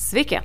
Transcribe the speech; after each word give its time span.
Sveiki! 0.00 0.38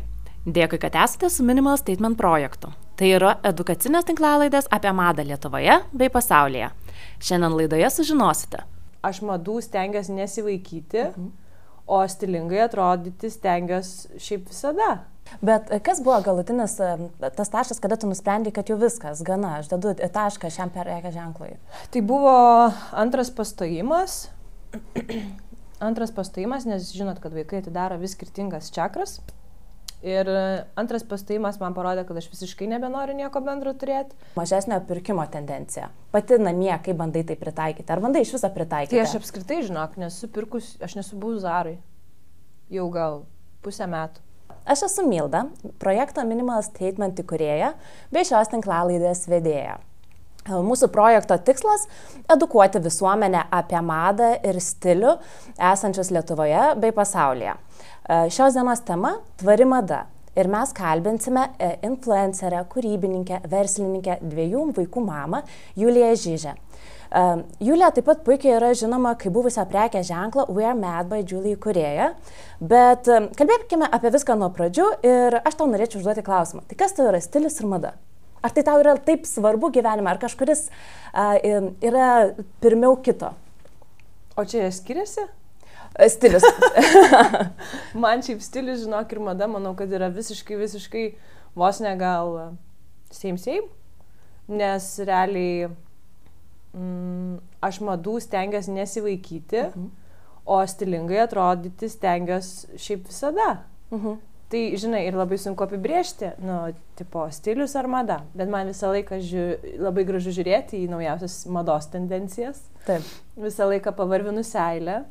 Dėkui, 0.44 0.78
kad 0.84 0.98
esate 1.00 1.30
su 1.32 1.44
Minimal 1.48 1.78
Statement 1.80 2.18
projektu. 2.20 2.74
Tai 3.00 3.08
yra 3.08 3.30
edukacinės 3.48 4.04
tinklalaidės 4.06 4.66
apie 4.76 4.92
madą 4.94 5.24
Lietuvoje 5.24 5.78
bei 5.96 6.12
pasaulyje. 6.12 6.68
Šiandien 7.24 7.56
laidoje 7.56 7.88
sužinosite. 7.96 8.66
Aš 9.08 9.22
madų 9.24 9.62
stengiuosi 9.64 10.12
nesivaikyti, 10.18 11.06
mhm. 11.06 11.30
o 11.88 12.02
stilingai 12.12 12.66
atrodyti 12.66 13.32
stengiuosi 13.32 14.20
šiaip 14.26 14.52
visada. 14.52 14.90
Bet 15.40 15.72
kas 15.88 16.04
buvo 16.04 16.18
galutinis 16.26 16.76
tas 16.76 17.54
taškas, 17.54 17.80
kada 17.82 17.96
tu 18.02 18.12
nusprendai, 18.12 18.52
kad 18.54 18.68
jau 18.70 18.76
viskas, 18.82 19.24
gana, 19.26 19.62
aš 19.62 19.72
dedu 19.72 19.96
tašką 20.04 20.52
šiam 20.52 20.74
prekės 20.76 21.16
ženklui? 21.16 21.56
Tai 21.96 22.04
buvo 22.04 22.36
antras 22.92 23.32
pastojimas. 23.40 24.26
antras 25.90 26.12
pastojimas, 26.12 26.68
nes 26.68 26.92
žinot, 26.92 27.24
kad 27.24 27.34
vaikai 27.34 27.64
atidaro 27.64 27.98
vis 28.04 28.20
skirtingas 28.20 28.68
čakras. 28.76 29.22
Ir 30.06 30.28
antras 30.78 31.02
pastojimas 31.10 31.56
man 31.58 31.74
parodė, 31.74 32.04
kad 32.06 32.20
aš 32.20 32.28
visiškai 32.30 32.68
nebenoriu 32.70 33.16
nieko 33.18 33.42
bendro 33.42 33.72
turėti. 33.74 34.14
Mažesnio 34.38 34.78
pirkimo 34.86 35.26
tendencija. 35.34 35.88
Pati 36.14 36.38
namie, 36.38 36.70
kaip 36.86 37.00
bandai 37.00 37.24
tai 37.26 37.38
pritaikyti? 37.40 37.90
Ar 37.90 38.04
bandai 38.04 38.22
iš 38.22 38.36
viso 38.36 38.52
pritaikyti? 38.54 38.94
Tai 38.94 39.02
aš 39.02 39.16
apskritai, 39.18 39.64
žinok, 39.66 39.98
nesu 40.04 40.30
pirkus, 40.30 40.76
aš 40.86 40.94
nesu 41.00 41.18
buvus 41.18 41.42
Zarai. 41.42 41.80
Jau 42.70 42.86
gal 42.94 43.24
pusę 43.66 43.90
metų. 43.90 44.22
Aš 44.70 44.86
esu 44.92 45.08
Milda, 45.10 45.48
projekto 45.82 46.22
Minimal 46.26 46.62
Statement 46.66 47.18
įkūrėja 47.22 47.74
bei 48.14 48.30
šios 48.30 48.54
tinklalaidės 48.54 49.26
vedėja. 49.30 49.80
Mūsų 50.46 50.92
projekto 50.94 51.40
tikslas- 51.42 51.88
edukuoti 52.34 52.78
visuomenę 52.78 53.48
apie 53.50 53.80
madą 53.82 54.36
ir 54.46 54.60
stilių 54.62 55.18
esančius 55.58 56.12
Lietuvoje 56.12 56.76
bei 56.78 56.92
pasaulyje. 56.92 57.56
Šios 58.30 58.54
dienos 58.54 58.82
tema- 58.86 59.16
tvari 59.42 59.66
mada. 59.66 60.06
Ir 60.36 60.48
mes 60.48 60.72
kalbinsime 60.74 61.50
e, 61.58 61.78
influencerę, 61.82 62.66
kūrybininkę, 62.70 63.42
verslininkę, 63.48 64.20
dviejų 64.22 64.74
vaikų 64.76 65.06
mamą 65.06 65.42
Juliją 65.78 66.12
Žyžę. 66.14 66.54
Julija 67.62 67.92
taip 67.92 68.06
pat 68.06 68.24
puikiai 68.24 68.58
yra 68.58 68.74
žinoma 68.74 69.16
kaip 69.18 69.32
buvusią 69.34 69.66
prekę 69.66 70.04
ženklą 70.04 70.46
We 70.50 70.66
Are 70.66 70.76
Mad 70.76 71.08
by 71.08 71.24
Julie 71.24 71.56
kurėja, 71.56 72.14
bet 72.60 73.06
kalbėkime 73.08 73.88
apie 73.92 74.12
viską 74.12 74.36
nuo 74.38 74.50
pradžių 74.50 75.04
ir 75.04 75.42
aš 75.44 75.56
tau 75.56 75.68
norėčiau 75.68 76.02
užduoti 76.02 76.22
klausimą. 76.22 76.68
Tai 76.68 76.76
kas 76.76 76.94
tai 76.94 77.08
yra 77.08 77.22
stilius 77.22 77.60
ir 77.62 77.66
mada? 77.66 77.94
Ar 78.46 78.54
tai 78.54 78.62
tau 78.68 78.78
yra 78.78 78.94
taip 79.02 79.26
svarbu 79.26 79.72
gyvenime, 79.74 80.12
ar 80.12 80.20
kažkuris 80.22 80.68
a, 81.10 81.34
yra 81.82 82.10
pirmiau 82.62 83.00
kito? 83.02 83.32
O 84.38 84.46
čia 84.46 84.68
skiriasi? 84.70 85.26
Stilius. 86.12 86.44
Man 88.04 88.22
šiaip 88.26 88.44
stilius, 88.44 88.84
žinok, 88.84 89.14
ir 89.16 89.22
mada, 89.24 89.48
manau, 89.48 89.72
kad 89.80 89.92
yra 89.96 90.12
visiškai, 90.14 90.58
visiškai 90.60 91.06
vos 91.56 91.80
ne 91.80 91.94
gal 91.98 92.36
same 93.16 93.40
same, 93.40 93.70
nes 94.52 94.90
realiai 95.08 95.70
mm, 96.76 97.38
aš 97.64 97.80
madų 97.88 98.18
stengiuosi 98.28 98.76
nesivaikyti, 98.76 99.64
mhm. 99.70 99.90
o 100.46 100.60
stilingai 100.68 101.24
atrodyti 101.24 101.90
stengiuosi 101.90 102.82
šiaip 102.82 103.08
visada. 103.10 103.50
Mhm. 103.96 104.20
Tai, 104.56 104.62
žinai, 104.80 105.02
ir 105.04 105.18
labai 105.20 105.36
sunku 105.36 105.66
apibriežti, 105.66 106.30
nu, 106.40 106.62
tipo, 106.96 107.26
stilius 107.36 107.74
ar 107.76 107.90
mada, 107.92 108.22
bet 108.40 108.48
man 108.48 108.70
visą 108.72 108.88
laiką 108.94 109.18
žiū, 109.20 109.42
labai 109.84 110.06
gražu 110.08 110.32
žiūrėti 110.32 110.80
į 110.80 110.86
naujausias 110.94 111.42
mados 111.52 111.90
tendencijas. 111.92 112.62
Taip. 112.86 113.04
Visą 113.36 113.68
laiką 113.68 113.92
pavarvinu 113.98 114.46
seilę, 114.48 115.02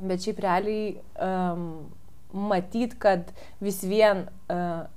bet 0.00 0.26
šiaip 0.26 0.42
realiai 0.42 0.88
um, 1.22 1.62
matyt, 2.50 2.98
kad 2.98 3.30
vis 3.62 3.78
vien 3.86 4.24
uh, 4.50 4.90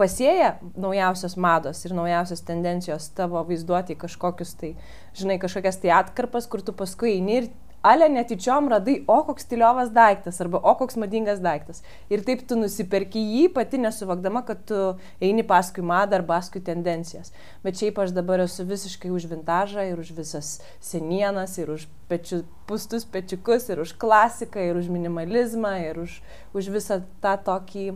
pasėja 0.00 0.54
naujausios 0.72 1.36
mados 1.36 1.84
ir 1.84 1.92
naujausios 2.00 2.46
tendencijos 2.48 3.10
tavo 3.18 3.44
vaizduoti 3.44 3.98
kažkokius 4.00 4.56
tai, 4.56 4.72
žinai, 5.20 5.36
kažkokias 5.44 5.82
tai 5.84 5.92
atkarpas, 6.00 6.48
kur 6.48 6.64
tu 6.64 6.72
paskui 6.72 7.18
eini 7.18 7.42
ir 7.42 7.52
ale 7.86 8.08
netyčiom 8.10 8.66
radai, 8.72 8.96
o 9.06 9.20
koks 9.28 9.44
stiliovas 9.46 9.92
daiktas 9.94 10.40
arba 10.42 10.58
o 10.58 10.72
koks 10.78 10.98
madingas 10.98 11.38
daiktas. 11.44 11.84
Ir 12.10 12.24
taip 12.26 12.42
tu 12.48 12.58
nusipirki 12.58 13.22
jį 13.22 13.44
pati 13.54 13.78
nesuvokdama, 13.78 14.42
kad 14.48 14.64
tu 14.66 14.80
eini 15.22 15.44
paskui 15.46 15.84
madą 15.86 16.18
ar 16.18 16.26
paskui 16.26 16.64
tendencijas. 16.66 17.30
Bet 17.62 17.78
šiaip 17.78 18.00
aš 18.02 18.14
dabar 18.16 18.42
esu 18.42 18.66
visiškai 18.66 19.12
už 19.14 19.28
vintažą 19.30 19.86
ir 19.92 20.02
už 20.02 20.10
visas 20.18 20.56
senienas, 20.82 21.54
ir 21.62 21.70
už 21.76 21.86
pečiu, 22.10 22.42
pustus 22.66 23.06
pečiukus, 23.06 23.70
ir 23.70 23.84
už 23.84 23.94
klasiką, 24.02 24.66
ir 24.66 24.82
už 24.82 24.90
minimalizmą, 24.90 25.76
ir 25.86 26.02
už, 26.02 26.18
už 26.58 26.74
visą 26.74 27.00
tą 27.22 27.38
tokį 27.46 27.92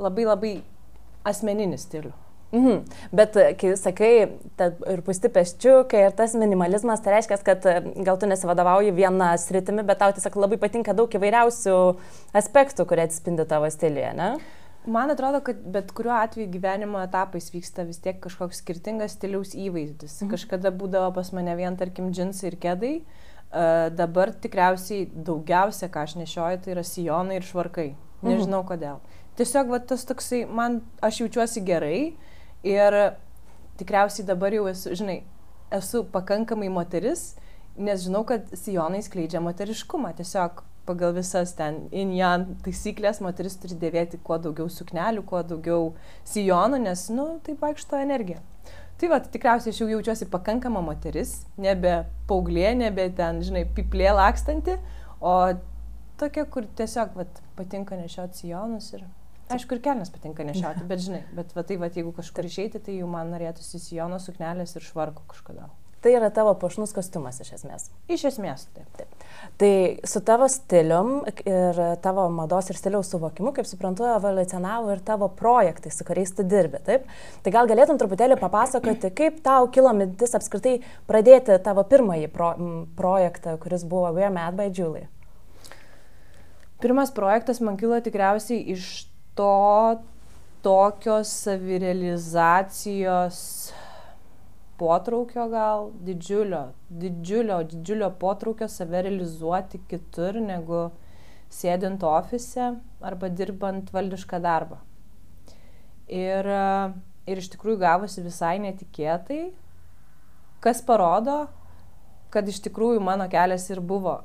labai 0.00 0.28
labai 0.32 0.56
asmeninį 1.28 1.80
stilių. 1.80 2.16
Mhm. 2.52 2.84
Bet 3.14 3.36
e, 3.38 3.52
kai 3.58 3.74
sakai, 3.78 4.12
ir 4.90 5.02
pusti 5.06 5.30
peščiukai, 5.32 6.04
ir 6.08 6.14
tas 6.18 6.34
minimalizmas, 6.38 7.02
tai 7.02 7.14
reiškia, 7.14 7.38
kad 7.46 7.66
e, 7.70 7.76
gal 8.06 8.18
tu 8.18 8.26
nesivadovauji 8.30 8.94
vieną 8.96 9.30
sritimi, 9.38 9.84
bet 9.86 10.00
tau 10.02 10.14
tiesiog 10.16 10.38
labai 10.44 10.58
patinka 10.62 10.94
daug 10.96 11.14
įvairiausių 11.14 11.76
aspektų, 12.40 12.88
kurie 12.90 13.06
atspindi 13.06 13.46
tavo 13.50 13.70
stiliuje, 13.70 14.10
ne? 14.18 14.32
Man 14.90 15.12
atrodo, 15.12 15.42
kad 15.44 15.60
bet 15.70 15.92
kuriuo 15.94 16.16
atveju 16.16 16.48
gyvenimo 16.50 17.02
etapais 17.04 17.50
vyksta 17.52 17.84
vis 17.84 18.00
tiek 18.02 18.16
kažkoks 18.24 18.62
skirtingas 18.62 19.14
stiliaus 19.18 19.52
įvaizdis. 19.54 20.16
Mhm. 20.22 20.30
Kažkada 20.34 20.74
būdavo 20.74 21.12
pas 21.14 21.30
mane 21.36 21.54
vien, 21.58 21.76
tarkim, 21.78 22.10
džinsai 22.16 22.48
ir 22.48 22.56
kėdai, 22.62 22.94
uh, 23.04 23.90
dabar 23.92 24.32
tikriausiai 24.32 25.10
daugiausia, 25.12 25.90
ką 25.92 26.06
aš 26.08 26.16
nešioju, 26.22 26.62
tai 26.64 26.74
yra 26.74 26.86
sijonai 26.86 27.38
ir 27.38 27.46
švarkai. 27.46 27.90
Mhm. 27.92 28.32
Nežinau 28.32 28.64
mhm. 28.64 28.70
kodėl 28.72 29.04
tiesiog 29.40 29.72
va, 29.72 29.80
tas 29.80 30.04
toksai, 30.08 30.44
man, 30.48 30.80
aš 31.04 31.22
jaučiuosi 31.22 31.62
gerai 31.64 32.00
ir 32.66 32.96
tikriausiai 33.80 34.26
dabar 34.28 34.54
jau 34.54 34.66
esu, 34.70 34.94
žinai, 34.96 35.20
esu 35.72 36.02
pakankamai 36.12 36.68
moteris, 36.72 37.34
nes 37.80 38.02
žinau, 38.04 38.24
kad 38.28 38.50
sijonai 38.56 39.00
skleidžia 39.06 39.40
moteriškumą. 39.44 40.12
Tiesiog 40.18 40.64
pagal 40.88 41.14
visas 41.16 41.54
ten 41.56 41.84
injan 41.94 42.46
taisyklės 42.64 43.20
moteris 43.24 43.56
turi 43.60 43.78
dėvėti 43.78 44.20
kuo 44.26 44.40
daugiau 44.42 44.68
suknelių, 44.72 45.24
kuo 45.28 45.42
daugiau 45.46 45.92
sijonų, 46.28 46.82
nes, 46.86 47.06
nu, 47.14 47.28
tai 47.46 47.56
vaikšto 47.60 48.00
energija. 48.00 48.40
Tai 49.00 49.08
va, 49.08 49.20
tikriausiai 49.24 49.72
aš 49.72 49.80
jau 49.80 49.88
jaučiuosi 49.88 50.28
pakankama 50.32 50.82
moteris, 50.84 51.38
nebe 51.60 52.02
paauglė, 52.28 52.74
nebe 52.76 53.06
ten, 53.16 53.40
žinai, 53.46 53.64
piplė 53.76 54.10
lakstanti, 54.18 54.76
o 55.24 55.36
tokia, 56.20 56.44
kur 56.44 56.68
tiesiog 56.76 57.16
va, 57.16 57.24
patinka 57.56 57.96
nešioti 57.96 58.42
sijonus 58.42 58.90
ir 58.98 59.06
Aišku, 59.50 59.74
ir 59.76 59.82
kelnes 59.82 60.12
patinka 60.14 60.46
nešiauti, 60.46 60.86
bet 60.86 61.02
žinai, 61.02 61.24
bet 61.34 61.50
va, 61.56 61.66
tai 61.66 61.76
va, 61.80 61.90
jeigu 61.90 62.14
kažkur 62.14 62.46
išeiti, 62.46 62.78
tai 62.86 63.00
jau 63.00 63.10
man 63.10 63.32
norėtųsi 63.34 63.82
sijono 63.82 64.20
suknelės 64.22 64.76
ir 64.78 64.86
švarko 64.86 65.24
kažkodėl. 65.32 65.70
Tai 66.00 66.12
yra 66.16 66.30
tavo 66.32 66.54
pašnus 66.56 66.94
kostiumas 66.96 67.42
iš 67.44 67.50
esmės. 67.58 67.90
Iš 68.08 68.22
esmės, 68.30 68.62
taip. 68.72 68.86
taip. 68.96 69.24
Tai 69.60 69.72
su 70.08 70.22
tavo 70.24 70.46
stilium 70.48 71.26
ir 71.28 71.80
tavo 72.00 72.24
mados 72.32 72.70
ir 72.72 72.78
stiliaus 72.78 73.10
suvokimu, 73.12 73.52
kaip 73.56 73.68
suprantu, 73.68 74.06
evoliucionavo 74.14 74.94
ir 74.94 75.02
tavo 75.04 75.28
projektai, 75.36 75.92
su 75.92 76.06
kuriais 76.08 76.32
tu 76.32 76.46
dirbi, 76.48 76.80
taip? 76.86 77.04
Tai 77.44 77.52
gal 77.52 77.68
galėtum 77.68 78.00
truputėlį 78.00 78.40
papasakoti, 78.40 79.12
kaip 79.20 79.42
tau 79.44 79.68
kilo 79.74 79.92
mintis 79.98 80.32
apskritai 80.38 80.78
pradėti 81.10 81.58
tavo 81.66 81.84
pirmąjį 81.90 82.32
pro, 82.32 82.54
projektą, 82.96 83.58
kuris 83.60 83.84
buvo 83.84 84.14
We're 84.16 84.32
Mad 84.32 84.56
by 84.56 84.70
Julie? 84.72 85.04
Pirmas 86.80 87.12
projektas 87.12 87.60
man 87.60 87.76
kilo 87.76 88.00
tikriausiai 88.00 88.62
iš 88.72 89.09
to 89.40 90.02
tokios 90.62 91.28
savirealizacijos 91.44 93.72
potraukio 94.76 95.48
gal 95.48 95.90
didžiulio, 96.04 96.72
didžiulio, 96.88 97.62
didžiulio 97.70 98.10
potraukio 98.20 98.68
save 98.68 99.02
realizuoti 99.06 99.80
kitur 99.88 100.36
negu 100.44 100.90
sėdint 101.52 102.04
ofise 102.04 102.66
arba 103.10 103.28
dirbant 103.32 103.88
valdišką 103.96 104.42
darbą. 104.44 104.76
Ir, 106.10 106.44
ir 107.24 107.40
iš 107.40 107.48
tikrųjų 107.54 107.78
gavosi 107.80 108.20
visai 108.24 108.58
netikėtai, 108.60 109.42
kas 110.60 110.84
parodo, 110.84 111.46
kad 112.28 112.48
iš 112.48 112.60
tikrųjų 112.68 113.00
mano 113.04 113.28
kelias 113.32 113.70
ir 113.72 113.80
buvo 113.80 114.20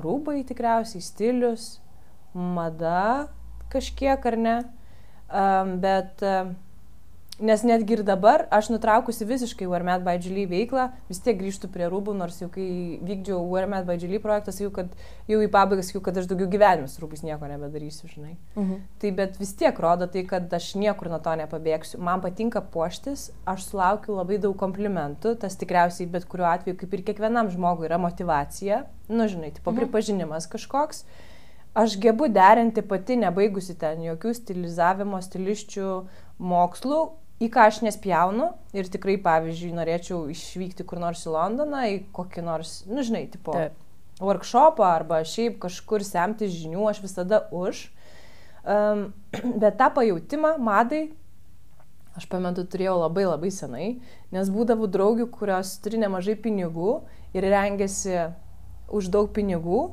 rūbai 0.00 0.40
tikriausiai, 0.48 1.04
stilius, 1.04 1.80
mada, 2.32 3.28
kažkiek 3.72 4.26
ar 4.30 4.36
ne, 4.40 4.56
um, 5.30 5.76
bet 5.82 6.22
um, 6.24 6.54
nes 7.40 7.62
netgi 7.66 7.96
ir 7.96 8.02
dabar 8.06 8.44
aš 8.54 8.68
nutraukusi 8.70 9.26
visiškai 9.26 9.66
Warmet 9.66 10.06
Julie 10.22 10.46
veiklą, 10.46 10.90
vis 11.08 11.18
tiek 11.18 11.36
grįžtu 11.38 11.66
prie 11.72 11.88
rūbų, 11.90 12.14
nors 12.14 12.38
jau 12.38 12.48
kai 12.52 13.00
vykdžiau 13.02 13.40
Warmet 13.50 13.90
Julie 13.98 14.20
projektą, 14.22 14.54
sakiau, 14.54 14.70
kad 14.70 14.92
jau 15.30 15.40
į 15.42 15.50
pabaigą 15.50 15.82
sakiau, 15.82 16.02
kad 16.04 16.20
aš 16.20 16.28
daugiau 16.30 16.46
gyvenimus 16.52 16.94
rūbus 17.02 17.24
nieko 17.26 17.48
nebedarysiu, 17.50 18.06
žinai. 18.12 18.36
Mhm. 18.54 18.80
Tai 19.02 19.12
bet 19.18 19.38
vis 19.40 19.54
tiek 19.58 19.78
rodo 19.82 20.06
tai, 20.06 20.22
kad 20.30 20.46
aš 20.54 20.74
niekur 20.78 21.10
nuo 21.10 21.18
to 21.18 21.34
nepabėgsiu. 21.42 21.98
Man 21.98 22.22
patinka 22.22 22.62
puoštis, 22.62 23.32
aš 23.50 23.66
sulaukiu 23.72 24.14
labai 24.20 24.38
daug 24.38 24.54
komplimentų, 24.60 25.34
tas 25.42 25.58
tikriausiai 25.58 26.06
bet 26.10 26.28
kuriuo 26.30 26.52
atveju, 26.52 26.78
kaip 26.84 26.94
ir 26.94 27.06
kiekvienam 27.10 27.50
žmogui, 27.50 27.88
yra 27.90 27.98
motivacija, 27.98 28.84
nu 29.10 29.26
žinai, 29.26 29.50
tipo 29.58 29.74
mhm. 29.74 29.82
pripažinimas 29.82 30.46
kažkoks. 30.54 31.02
Aš 31.74 31.96
gebu 32.00 32.28
derinti 32.30 32.82
pati, 32.86 33.16
nebaigusi 33.18 33.76
ten 33.78 34.02
jokių 34.04 34.34
stilizavimo, 34.38 35.20
stiliščių 35.22 35.88
mokslų, 36.38 37.00
į 37.42 37.48
ką 37.54 37.66
aš 37.70 37.80
nespjaunu 37.84 38.52
ir 38.76 38.90
tikrai, 38.90 39.16
pavyzdžiui, 39.22 39.72
norėčiau 39.74 40.20
išvykti 40.32 40.86
kur 40.86 41.02
nors 41.02 41.24
į 41.26 41.34
Londoną, 41.34 41.82
į 41.90 41.98
kokį 42.14 42.44
nors, 42.46 42.76
nu 42.86 43.02
žinai, 43.06 43.26
tipo 43.32 43.56
Taip. 43.56 43.74
workshopą 44.22 44.86
arba 44.86 45.20
šiaip 45.26 45.58
kažkur 45.64 46.06
semti 46.06 46.48
žinių, 46.52 46.86
aš 46.92 47.02
visada 47.04 47.44
už. 47.50 47.88
Um, 48.64 49.10
bet 49.62 49.76
tą 49.80 49.90
pajūtimą 49.98 50.56
madai 50.62 51.08
aš 52.14 52.28
pamentu 52.30 52.62
turėjau 52.70 52.94
labai 53.00 53.26
labai 53.26 53.50
senai, 53.50 53.88
nes 54.30 54.50
būdavo 54.54 54.86
draugių, 54.86 55.26
kurios 55.34 55.74
turi 55.82 55.98
nemažai 55.98 56.36
pinigų 56.38 57.00
ir 57.34 57.46
rengėsi 57.50 58.28
už 58.94 59.10
daug 59.10 59.32
pinigų 59.34 59.88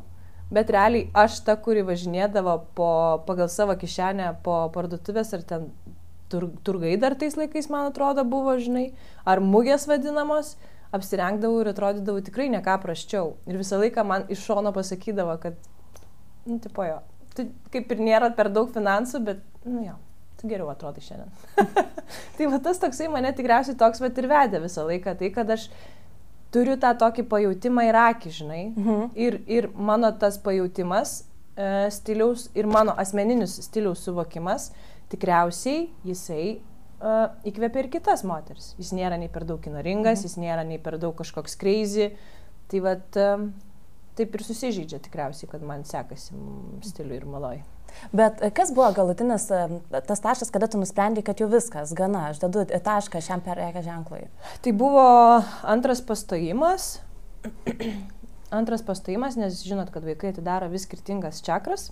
bet 0.54 0.72
realiai 0.74 1.08
aš 1.18 1.40
ta, 1.48 1.56
kuri 1.56 1.84
važinėdavo 1.88 2.58
po, 2.78 2.92
pagal 3.28 3.50
savo 3.52 3.76
kišenę 3.80 4.34
po 4.46 4.64
parduotuvės 4.76 5.34
ar 5.38 5.46
ten 5.48 5.70
tur, 6.32 6.50
turgai 6.64 6.98
dar 7.00 7.16
tais 7.20 7.36
laikais, 7.40 7.70
man 7.72 7.90
atrodo, 7.92 8.26
buvo, 8.28 8.56
žinai, 8.60 8.92
ar 9.28 9.44
mugės 9.44 9.88
vadinamos, 9.90 10.56
apsirengdavau 10.96 11.62
ir 11.64 11.72
atrodydavau 11.72 12.24
tikrai 12.26 12.50
ne 12.52 12.62
ką 12.64 12.78
praščiau. 12.84 13.36
Ir 13.48 13.60
visą 13.60 13.80
laiką 13.82 14.06
man 14.08 14.28
iš 14.32 14.44
šono 14.48 14.74
pasakydavo, 14.76 15.38
kad, 15.44 15.60
nu, 16.48 16.60
tipo 16.64 16.88
jo, 16.88 17.00
tu 17.36 17.48
kaip 17.74 17.92
ir 17.96 18.04
nėra 18.10 18.32
per 18.36 18.52
daug 18.52 18.72
finansų, 18.76 19.24
bet, 19.28 19.44
nu 19.68 19.86
jo, 19.86 19.96
tu 20.42 20.52
geriau 20.52 20.72
atrodai 20.74 21.04
šiandien. 21.06 21.32
tai 22.38 22.52
va 22.52 22.60
tas 22.64 22.82
toksai 22.82 23.08
mane 23.14 23.32
tikriausiai 23.38 23.80
toks 23.80 24.04
bet 24.04 24.20
ir 24.20 24.28
vedė 24.32 24.64
visą 24.64 24.88
laiką, 24.88 25.16
tai 25.20 25.32
kad 25.36 25.56
aš 25.56 25.70
turiu 26.52 26.78
tą 26.80 26.94
tokį 27.00 27.26
pajūtimą 27.32 27.86
ir 27.90 27.98
akį, 27.98 28.34
žinai. 28.42 28.64
Mhm. 28.72 29.12
Ir, 29.16 29.40
ir 29.48 29.70
mano 29.76 30.12
tas 30.22 30.40
pajūtimas 30.44 31.22
e, 31.56 31.70
stiliaus 31.94 32.50
ir 32.58 32.70
mano 32.70 32.96
asmeninis 33.00 33.58
stiliaus 33.66 34.04
suvokimas, 34.08 34.72
tikriausiai 35.12 35.90
jisai 36.08 36.46
uh, 37.02 37.34
įkvėpia 37.48 37.82
ir 37.84 37.90
kitas 37.92 38.24
moteris. 38.28 38.70
Jis 38.80 38.94
nėra 38.96 39.18
nei 39.20 39.28
per 39.32 39.44
daug 39.48 39.60
kinoringas, 39.64 40.22
mhm. 40.22 40.30
jis 40.30 40.38
nėra 40.40 40.64
nei 40.68 40.80
per 40.80 40.96
daug 41.02 41.18
kažkoks 41.20 41.58
crazy. 41.60 42.14
Tai 42.72 42.80
vad 42.86 43.20
uh, 43.20 43.44
taip 44.16 44.38
ir 44.38 44.46
susižydžia 44.48 45.02
tikriausiai, 45.04 45.50
kad 45.52 45.64
man 45.68 45.84
sekasi 45.88 46.38
stiliui 46.88 47.20
ir 47.20 47.28
maloj. 47.28 47.60
Bet 48.16 48.42
e, 48.42 48.52
kas 48.56 48.72
buvo 48.76 48.90
galutinis 48.96 49.48
e, 49.52 49.62
tas 50.08 50.24
taškas, 50.24 50.52
kada 50.54 50.70
tu 50.72 50.80
nusprendai, 50.82 51.24
kad 51.26 51.42
jau 51.42 51.50
viskas, 51.52 51.94
gana, 51.98 52.30
aš 52.32 52.42
dedu 52.44 52.66
tašką 52.72 53.22
šiam 53.24 53.44
perėkę 53.46 53.84
ženklui? 53.86 54.26
Tai 54.64 54.74
buvo 54.78 55.06
antras 55.76 56.04
pastojimas. 56.06 56.98
antras 58.62 58.84
pastojimas, 58.86 59.38
nes 59.40 59.62
žinot, 59.66 59.94
kad 59.94 60.06
vaikai 60.06 60.34
atidaro 60.34 60.70
vis 60.72 60.88
skirtingas 60.88 61.44
čakras. 61.46 61.90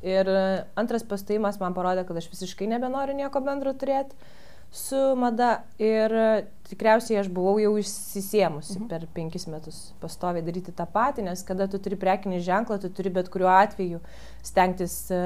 Ir 0.00 0.28
antras 0.80 1.04
pastojimas 1.04 1.60
man 1.60 1.74
parodė, 1.76 2.06
kad 2.08 2.16
aš 2.16 2.30
visiškai 2.32 2.68
nebenoriu 2.70 3.16
nieko 3.18 3.42
bendro 3.44 3.74
turėti 3.76 4.16
su 4.70 4.96
mada 5.18 5.64
ir 5.82 6.12
tikriausiai 6.70 7.18
aš 7.18 7.28
buvau 7.34 7.56
jau 7.58 7.72
išsisėmusi 7.80 8.76
mhm. 8.76 8.88
per 8.90 9.06
penkis 9.14 9.48
metus 9.50 9.78
pastoviai 10.02 10.44
daryti 10.46 10.74
tą 10.76 10.86
patį, 10.86 11.24
nes 11.26 11.42
kada 11.46 11.66
tu 11.70 11.80
turi 11.82 11.98
prekinį 11.98 12.38
ženklą, 12.46 12.78
tu 12.82 12.90
turi 12.94 13.10
bet 13.14 13.30
kuriuo 13.32 13.50
atveju 13.50 13.98
stengtis 14.46 14.94
e, 15.10 15.18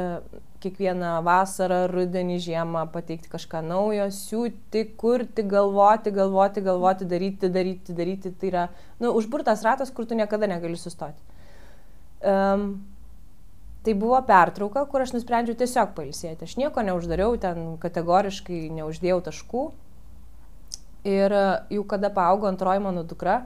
kiekvieną 0.64 1.18
vasarą, 1.26 1.82
rudenį, 1.92 2.38
žiemą 2.46 2.86
pateikti 2.94 3.28
kažką 3.32 3.60
naujo, 3.68 4.08
siūti, 4.16 4.86
kurti, 5.00 5.44
galvoti, 5.44 6.14
galvoti, 6.14 6.64
galvoti, 6.64 7.08
daryti, 7.10 7.52
daryti, 7.52 7.96
daryti. 7.96 8.32
Tai 8.40 8.48
yra, 8.48 8.64
nu, 9.02 9.12
užburtas 9.20 9.66
ratas, 9.66 9.92
kur 9.92 10.08
tu 10.08 10.16
niekada 10.16 10.48
negali 10.48 10.80
sustoti. 10.80 11.20
Um, 12.24 12.78
Tai 13.84 13.92
buvo 14.00 14.16
pertrauka, 14.24 14.86
kur 14.88 15.02
aš 15.04 15.12
nusprendžiau 15.12 15.58
tiesiog 15.60 15.90
pailsėti. 15.96 16.46
Aš 16.46 16.54
nieko 16.56 16.80
neuždariau, 16.86 17.34
ten 17.40 17.74
kategoriškai 17.82 18.70
neuždėjau 18.78 19.18
taškų. 19.26 19.64
Ir 21.04 21.34
e, 21.36 21.42
jau 21.76 21.82
kada 21.88 22.08
paaugo 22.08 22.48
antroji 22.48 22.80
mano 22.80 23.02
dukra, 23.04 23.42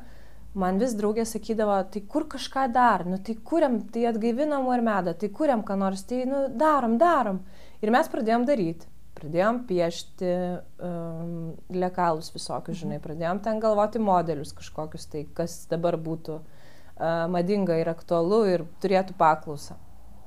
man 0.55 0.79
vis 0.79 0.95
draugė 0.95 1.25
sakydavo, 1.27 1.81
tai 1.91 2.05
kur 2.13 2.29
kažką 2.31 2.69
dar, 2.71 3.03
nu 3.07 3.19
tai 3.19 3.35
kuriam, 3.51 3.81
tai 3.95 4.05
atgaivinam 4.13 4.69
ar 4.71 4.85
medą, 4.87 5.17
tai 5.19 5.31
kuriam 5.35 5.65
ką 5.67 5.75
nors, 5.81 6.07
tai 6.07 6.23
nu 6.31 6.45
darom, 6.55 6.95
darom. 7.03 7.43
Ir 7.83 7.91
mes 7.95 8.11
pradėjom 8.13 8.47
daryti. 8.47 8.87
Pradėjom 9.19 9.65
piešti 9.67 10.31
um, 10.31 11.33
lekalus 11.75 12.31
visokius, 12.31 12.79
žinai, 12.85 13.01
pradėjom 13.03 13.43
ten 13.43 13.59
galvoti 13.59 13.99
modelius 13.99 14.55
kažkokius, 14.55 15.09
tai 15.11 15.25
kas 15.35 15.65
dabar 15.67 15.99
būtų 15.99 16.39
uh, 16.39 17.27
madinga 17.27 17.81
ir 17.83 17.91
aktualu 17.91 18.45
ir 18.53 18.67
turėtų 18.79 19.19
paklausą. 19.19 19.75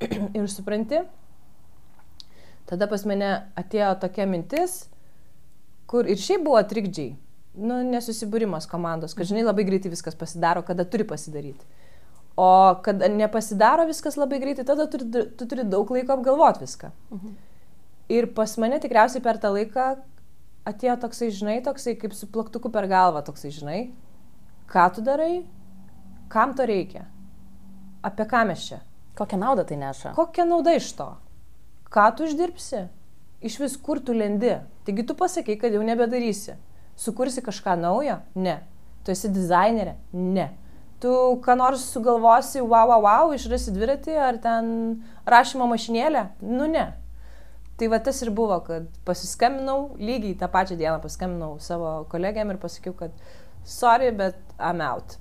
ir 0.37 0.47
supranti, 0.51 1.01
tada 2.69 2.87
pas 2.91 3.03
mane 3.09 3.29
atėjo 3.59 3.93
tokia 4.01 4.27
mintis, 4.29 4.85
kur 5.91 6.07
ir 6.09 6.19
šiaip 6.21 6.45
buvo 6.45 6.61
trikdžiai, 6.67 7.13
nu, 7.61 7.81
nesusibūrimas 7.91 8.67
komandos, 8.71 9.15
kad 9.17 9.27
žinai 9.29 9.43
labai 9.45 9.65
greitai 9.67 9.91
viskas 9.91 10.17
pasidaro, 10.17 10.63
kada 10.67 10.85
turi 10.87 11.05
pasidaryti. 11.07 11.67
O 12.39 12.47
kad 12.83 13.01
nepasidaro 13.11 13.85
viskas 13.89 14.15
labai 14.17 14.39
greitai, 14.39 14.65
tada 14.67 14.87
turi, 14.89 15.07
tu 15.37 15.47
turi 15.47 15.65
daug 15.67 15.89
laiko 15.91 16.15
apgalvoti 16.15 16.63
viską. 16.63 16.91
Mhm. 17.11 17.33
Ir 18.11 18.27
pas 18.35 18.57
mane 18.59 18.79
tikriausiai 18.83 19.23
per 19.23 19.37
tą 19.39 19.51
laiką 19.55 19.87
atėjo 20.67 20.95
toksai, 21.03 21.31
žinai, 21.31 21.57
toksai 21.63 21.95
kaip 21.99 22.13
su 22.15 22.27
plaktuku 22.27 22.71
per 22.71 22.87
galvą, 22.91 23.23
toksai, 23.25 23.51
žinai, 23.55 23.81
ką 24.71 24.87
tu 24.95 25.03
darai, 25.05 25.43
kam 26.31 26.55
to 26.55 26.65
reikia, 26.67 27.05
apie 28.03 28.27
ką 28.27 28.45
mes 28.47 28.67
čia. 28.67 28.79
Kokią 29.15 29.37
naudą 29.37 29.65
tai 29.67 29.77
neša? 29.77 30.13
Kokia 30.15 30.45
nauda 30.47 30.73
iš 30.77 30.91
to? 30.97 31.09
Ką 31.91 32.07
tu 32.15 32.27
uždirbsi? 32.29 32.85
Iš 33.41 33.57
vis 33.59 33.77
kur 33.77 33.99
tu 33.99 34.13
lendi? 34.13 34.53
Taigi 34.85 35.05
tu 35.07 35.15
pasakai, 35.17 35.57
kad 35.59 35.73
jau 35.73 35.81
nebedarysi. 35.83 36.55
Sukursi 36.95 37.41
kažką 37.43 37.75
naujo? 37.81 38.19
Ne. 38.35 38.61
Tu 39.03 39.11
esi 39.11 39.31
dizainerė? 39.33 39.97
Ne. 40.13 40.51
Tu 41.01 41.11
ką 41.41 41.55
nors 41.57 41.83
sugalvosi, 41.89 42.61
wow, 42.61 42.91
wow, 42.91 43.03
wow, 43.07 43.31
išrasi 43.33 43.73
dviratį 43.73 44.17
ar 44.21 44.37
ten 44.43 44.67
rašymo 45.25 45.65
mašinėlę? 45.71 46.27
Nu 46.45 46.69
ne. 46.69 46.91
Tai 47.81 47.87
va 47.89 47.97
tas 48.05 48.19
ir 48.21 48.29
buvo, 48.37 48.59
kad 48.61 48.85
pasiskambinau, 49.07 49.95
lygiai 49.97 50.35
tą 50.37 50.45
pačią 50.53 50.77
dieną 50.77 50.99
paskambinau 51.01 51.55
savo 51.57 52.03
kolegiam 52.11 52.53
ir 52.53 52.61
pasakiau, 52.61 52.93
kad 52.93 53.15
sorry, 53.65 54.11
bet 54.13 54.37
I'm 54.59 54.85
out. 54.85 55.17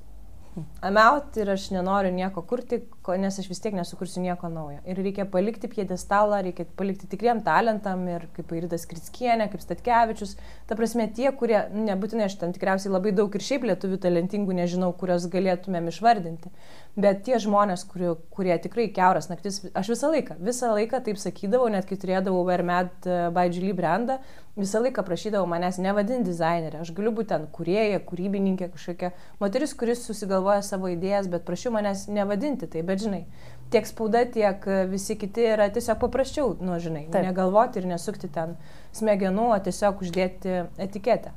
I'm 0.57 0.97
out 0.99 1.37
ir 1.39 1.47
aš 1.53 1.69
nenoriu 1.71 2.11
nieko 2.11 2.43
kurti, 2.43 2.81
nes 3.23 3.37
aš 3.39 3.47
vis 3.51 3.61
tiek 3.63 3.75
nesukursiu 3.77 4.23
nieko 4.25 4.49
naujo. 4.51 4.81
Ir 4.89 4.99
reikia 4.99 5.23
palikti 5.31 5.71
piedestalą, 5.71 6.41
reikia 6.43 6.67
palikti 6.79 7.07
tikriem 7.11 7.43
talentam 7.47 8.03
ir 8.11 8.27
kaip 8.35 8.51
Irida 8.59 8.79
Skritskienė, 8.81 9.47
kaip 9.53 9.63
Statkevičius. 9.63 10.35
Ta 10.67 10.79
prasme, 10.79 11.07
tie, 11.15 11.29
kurie, 11.39 11.61
nu, 11.71 11.85
nebūtinai 11.87 12.27
aš 12.27 12.41
ten 12.43 12.55
tikriausiai 12.57 12.91
labai 12.91 13.15
daug 13.15 13.35
ir 13.39 13.47
šiaip 13.47 13.69
lietuvių 13.71 14.01
talentingų 14.03 14.59
nežinau, 14.59 14.91
kurios 14.99 15.29
galėtumėm 15.31 15.87
išvardinti. 15.93 16.51
Bet 16.99 17.23
tie 17.29 17.39
žmonės, 17.39 17.87
kurie, 17.87 18.17
kurie 18.35 18.57
tikrai 18.59 18.89
keuras 18.95 19.31
naktis, 19.31 19.63
aš 19.71 19.95
visą 19.95 20.11
laiką, 20.11 20.41
visą 20.43 20.75
laiką 20.75 20.99
taip 21.07 21.23
sakydavau, 21.23 21.71
net 21.71 21.87
kai 21.87 21.99
turėdavau 22.01 22.43
Vermed 22.49 23.07
by 23.07 23.47
Julie 23.55 23.77
brandą, 23.79 24.19
visą 24.59 24.81
laiką 24.83 25.05
prašydavau 25.07 25.47
manęs 25.51 25.79
nevadinti 25.83 26.31
dizainerė. 26.31 26.81
Aš 26.83 26.93
galiu 26.97 27.13
būti 27.15 27.31
ten 27.33 27.47
kurieja, 27.55 28.01
kūrybininkė 28.07 28.71
kažkokia 28.75 29.13
moteris, 29.43 29.75
kuris 29.79 30.03
susigalvoja 30.07 30.63
savo 30.67 30.91
idėjas, 30.91 31.31
bet 31.31 31.47
prašiau 31.47 31.75
manęs 31.77 32.07
nevadinti 32.11 32.69
tai, 32.71 32.83
bet 32.87 33.05
žinai, 33.05 33.25
tiek 33.71 33.87
spauda, 33.87 34.25
tiek 34.27 34.67
visi 34.91 35.17
kiti 35.21 35.47
yra 35.53 35.71
tiesiog 35.73 36.01
paprasčiau, 36.03 36.57
nu 36.61 36.79
žinai, 36.83 37.07
Taip. 37.13 37.29
negalvoti 37.31 37.81
ir 37.81 37.91
nesukti 37.91 38.31
ten 38.33 38.57
smegenų, 38.97 39.51
o 39.55 39.61
tiesiog 39.63 40.03
uždėti 40.05 40.65
etiketę. 40.83 41.35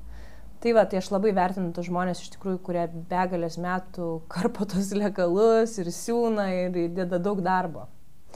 Tai 0.63 0.71
va, 0.77 0.85
tai 0.87 1.01
aš 1.01 1.09
labai 1.11 1.33
vertinu 1.35 1.73
tos 1.75 1.89
žmonės 1.89 2.21
iš 2.23 2.29
tikrųjų, 2.37 2.61
kurie 2.63 2.85
begalės 3.11 3.57
metų 3.59 4.13
karpo 4.31 4.65
tos 4.71 4.93
legalus 4.95 5.75
ir 5.81 5.91
siūna 5.91 6.47
ir 6.55 6.79
deda 6.95 7.19
daug 7.19 7.43
darbo. 7.43 7.89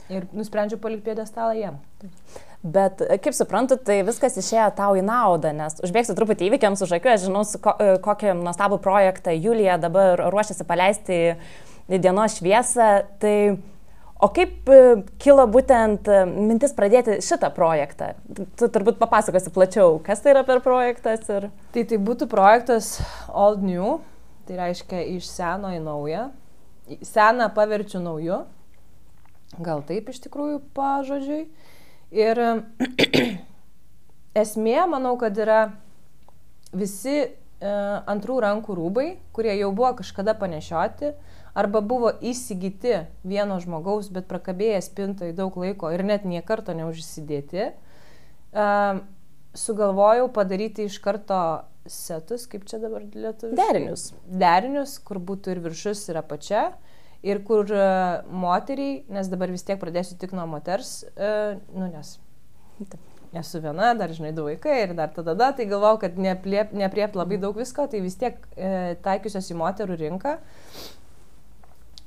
Ir 0.08 0.28
nusprendžiau 0.32 0.80
palikti 0.80 1.10
pėdestalą 1.10 1.56
jiem. 1.58 1.80
Bet, 2.62 3.02
kaip 3.22 3.34
suprantu, 3.36 3.76
tai 3.78 4.00
viskas 4.06 4.38
išėjo 4.40 4.70
tau 4.78 4.96
į 4.98 5.04
naudą, 5.06 5.52
nes 5.54 5.76
užbėgsiu 5.84 6.16
truputį 6.18 6.48
įvykiams 6.48 6.82
už 6.82 6.96
akių, 6.96 7.12
aš 7.12 7.26
žinau, 7.28 7.44
ko, 7.62 7.74
kokį 8.02 8.34
nuostabų 8.40 8.80
projektą 8.82 9.34
Julija 9.36 9.76
dabar 9.78 10.24
ruošiasi 10.32 10.66
paleisti 10.66 11.18
į 11.86 12.00
dienos 12.02 12.40
šviesą. 12.40 12.88
Tai 13.22 13.36
O 14.18 14.26
kaip 14.34 14.66
e, 14.66 14.78
kilo 15.22 15.44
būtent 15.46 16.08
e, 16.10 16.22
mintis 16.26 16.72
pradėti 16.74 17.20
šitą 17.22 17.52
projektą? 17.54 18.16
Tu 18.58 18.66
turbūt 18.74 18.98
papasakosi 18.98 19.52
plačiau, 19.54 20.00
kas 20.02 20.24
tai 20.24 20.32
yra 20.32 20.42
per 20.46 20.58
projektas 20.64 21.28
ir... 21.30 21.46
Tai 21.74 21.84
tai 21.86 21.98
būtų 22.02 22.26
projektas 22.30 22.96
Old 23.30 23.62
New, 23.62 24.00
tai 24.48 24.58
reiškia 24.58 25.04
iš 25.14 25.28
seno 25.30 25.70
į 25.76 25.78
naują. 25.84 26.24
Seną 27.06 27.46
paverčiu 27.54 28.02
nauju, 28.02 28.40
gal 29.56 29.82
taip 29.88 30.10
iš 30.12 30.20
tikrųjų 30.26 30.60
pažodžiui. 30.76 31.42
Ir 32.14 32.40
esmė, 34.42 34.78
manau, 34.90 35.16
kad 35.20 35.36
yra 35.40 35.60
visi 36.76 37.16
e, 37.24 37.28
antrų 38.08 38.38
rankų 38.44 38.76
rūbai, 38.78 39.08
kurie 39.36 39.54
jau 39.56 39.72
buvo 39.72 39.94
kažkada 40.00 40.36
panešioti, 40.38 41.12
arba 41.58 41.82
buvo 41.82 42.12
įsigyti 42.20 43.04
vieno 43.26 43.58
žmogaus, 43.62 44.12
bet 44.14 44.28
prakabėję 44.30 44.80
spintoje 44.84 45.36
daug 45.36 45.56
laiko 45.58 45.90
ir 45.94 46.04
net 46.06 46.28
nie 46.28 46.42
karto 46.46 46.76
neužsidėti, 46.76 47.72
uh, 48.52 49.00
sugalvojau 49.58 50.28
padaryti 50.32 50.86
iš 50.86 50.98
karto 51.02 51.40
setus, 51.88 52.46
kaip 52.50 52.66
čia 52.68 52.80
dabar 52.82 53.02
lietuvių. 53.02 53.56
Derinius. 53.58 54.10
Derinius, 54.28 54.98
kur 55.02 55.20
būtų 55.24 55.56
ir 55.56 55.62
viršus, 55.64 56.04
ir 56.12 56.20
apačia. 56.20 56.64
Ir 57.26 57.42
kur 57.42 57.66
uh, 57.74 58.22
moteriai, 58.30 59.02
nes 59.10 59.30
dabar 59.30 59.50
vis 59.50 59.66
tiek 59.66 59.80
pradėsiu 59.80 60.18
tik 60.20 60.36
nuo 60.38 60.46
moters, 60.46 61.00
uh, 61.16 61.58
nu 61.74 61.88
nes 61.90 62.14
esu 63.32 63.60
viena, 63.60 63.92
dar 63.98 64.12
žinai, 64.14 64.32
du 64.32 64.46
vaikai 64.46 64.82
ir 64.84 64.94
dar 64.96 65.10
tada, 65.12 65.34
tada 65.34 65.50
tai 65.56 65.66
galvau, 65.68 65.98
kad 66.00 66.16
nepriep, 66.16 66.72
nepriep 66.72 67.16
labai 67.16 67.38
daug 67.40 67.56
visko, 67.56 67.86
tai 67.90 68.00
vis 68.00 68.16
tiek 68.16 68.38
e, 68.56 68.96
taikiusios 69.04 69.50
į 69.52 69.58
moterų 69.58 69.98
rinką. 70.00 70.38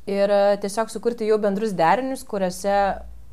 Ir 0.09 0.33
e, 0.33 0.41
tiesiog 0.63 0.89
sukurti 0.89 1.29
jau 1.29 1.37
bendrus 1.41 1.75
derinius, 1.77 2.25
kuriuose 2.25 2.77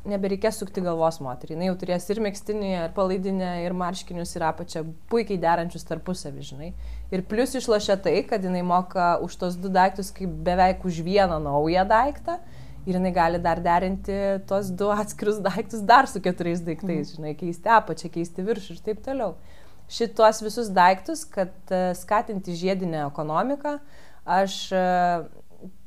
nebereikės 0.07 0.59
sukti 0.61 0.81
galvos 0.83 1.19
moteriai. 1.23 1.57
Jis 1.59 1.67
jau 1.67 1.75
turės 1.81 2.05
ir 2.09 2.21
mėgstinį, 2.23 2.69
ir 2.85 2.93
palaidinę, 2.95 3.49
ir 3.65 3.75
marškinius, 3.77 4.31
ir 4.37 4.45
apačią 4.47 4.83
puikiai 5.11 5.39
derančius 5.41 5.83
tarpusavį, 5.87 6.45
žinai. 6.51 6.69
Ir 7.11 7.25
plus 7.27 7.55
išlošia 7.59 7.97
tai, 8.03 8.19
kad 8.27 8.45
jinai 8.45 8.63
moka 8.65 9.17
už 9.25 9.35
tos 9.41 9.57
du 9.59 9.71
daiktus 9.73 10.13
kaip 10.15 10.31
beveik 10.45 10.85
už 10.87 11.01
vieną 11.05 11.41
naują 11.43 11.83
daiktą. 11.89 12.39
Ir 12.87 12.95
jinai 12.95 13.11
gali 13.13 13.41
dar 13.43 13.59
derinti 13.61 14.15
tos 14.49 14.71
du 14.71 14.87
atskirus 14.93 15.41
daiktus 15.43 15.83
dar 15.85 16.07
su 16.07 16.21
keturiais 16.23 16.63
daiktais, 16.63 17.11
žinai, 17.17 17.35
keisti 17.37 17.69
apačią, 17.75 18.09
keisti 18.13 18.45
viršų 18.47 18.77
ir 18.77 18.85
taip 18.85 19.03
toliau. 19.05 19.35
Šitos 19.89 20.39
visus 20.45 20.69
daiktus, 20.71 21.25
kad 21.27 21.51
e, 21.73 21.91
skatinti 21.97 22.55
žiedinę 22.55 23.01
ekonomiką, 23.07 23.75
aš 24.23 24.57
e, 24.71 24.81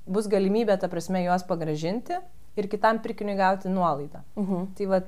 bus 0.04 0.28
galimybė, 0.30 0.76
ta 0.82 0.90
prasme, 0.92 1.22
juos 1.24 1.46
pagražinti 1.48 2.18
ir 2.56 2.68
kitam 2.68 2.98
pirkiniui 3.02 3.36
gauti 3.36 3.68
nuolaidą. 3.68 4.22
-huh. 4.36 4.66
Tai 4.76 4.86
va, 4.86 5.02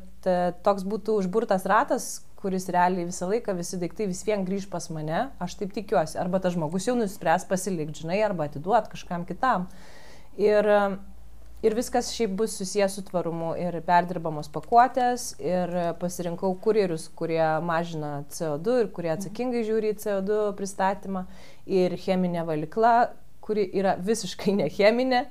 toks 0.63 0.85
būtų 0.85 1.19
užburtas 1.21 1.67
ratas, 1.67 2.25
kuris 2.45 2.69
realiai 2.69 3.09
visą 3.09 3.29
laiką 3.31 3.57
visi 3.57 3.79
daiktai 3.81 4.07
vis 4.11 4.21
vien 4.27 4.45
grįž 4.45 4.69
pas 4.73 4.91
mane, 4.93 5.31
aš 5.41 5.57
taip 5.61 5.73
tikiuosi. 5.73 6.19
Arba 6.21 6.41
tas 6.45 6.53
žmogus 6.53 6.89
jau 6.89 6.97
nuspręs 6.99 7.49
pasilikti, 7.49 8.03
žinai, 8.05 8.21
arba 8.27 8.45
atiduot 8.51 8.91
kažkam 8.93 9.25
kitam. 9.25 9.67
Ir, 10.37 10.69
ir 11.65 11.77
viskas 11.79 12.11
šiaip 12.13 12.35
bus 12.37 12.59
susijęs 12.59 12.99
su 12.99 13.05
tvarumu 13.09 13.55
ir 13.57 13.79
perdirbamos 13.87 14.51
pakuotės 14.53 15.31
ir 15.41 15.73
pasirinkau 16.01 16.53
kurjerius, 16.61 17.09
kurie 17.17 17.45
mažina 17.65 18.13
CO2 18.35 18.81
ir 18.83 18.93
kurie 18.93 19.15
atsakingai 19.15 19.65
žiūri 19.65 19.95
į 19.95 19.99
CO2 20.05 20.53
pristatymą 20.59 21.25
ir 21.81 21.97
cheminė 22.05 22.45
valikla, 22.45 23.15
kuri 23.41 23.71
yra 23.73 23.97
visiškai 24.01 24.53
necheminė. 24.61 25.25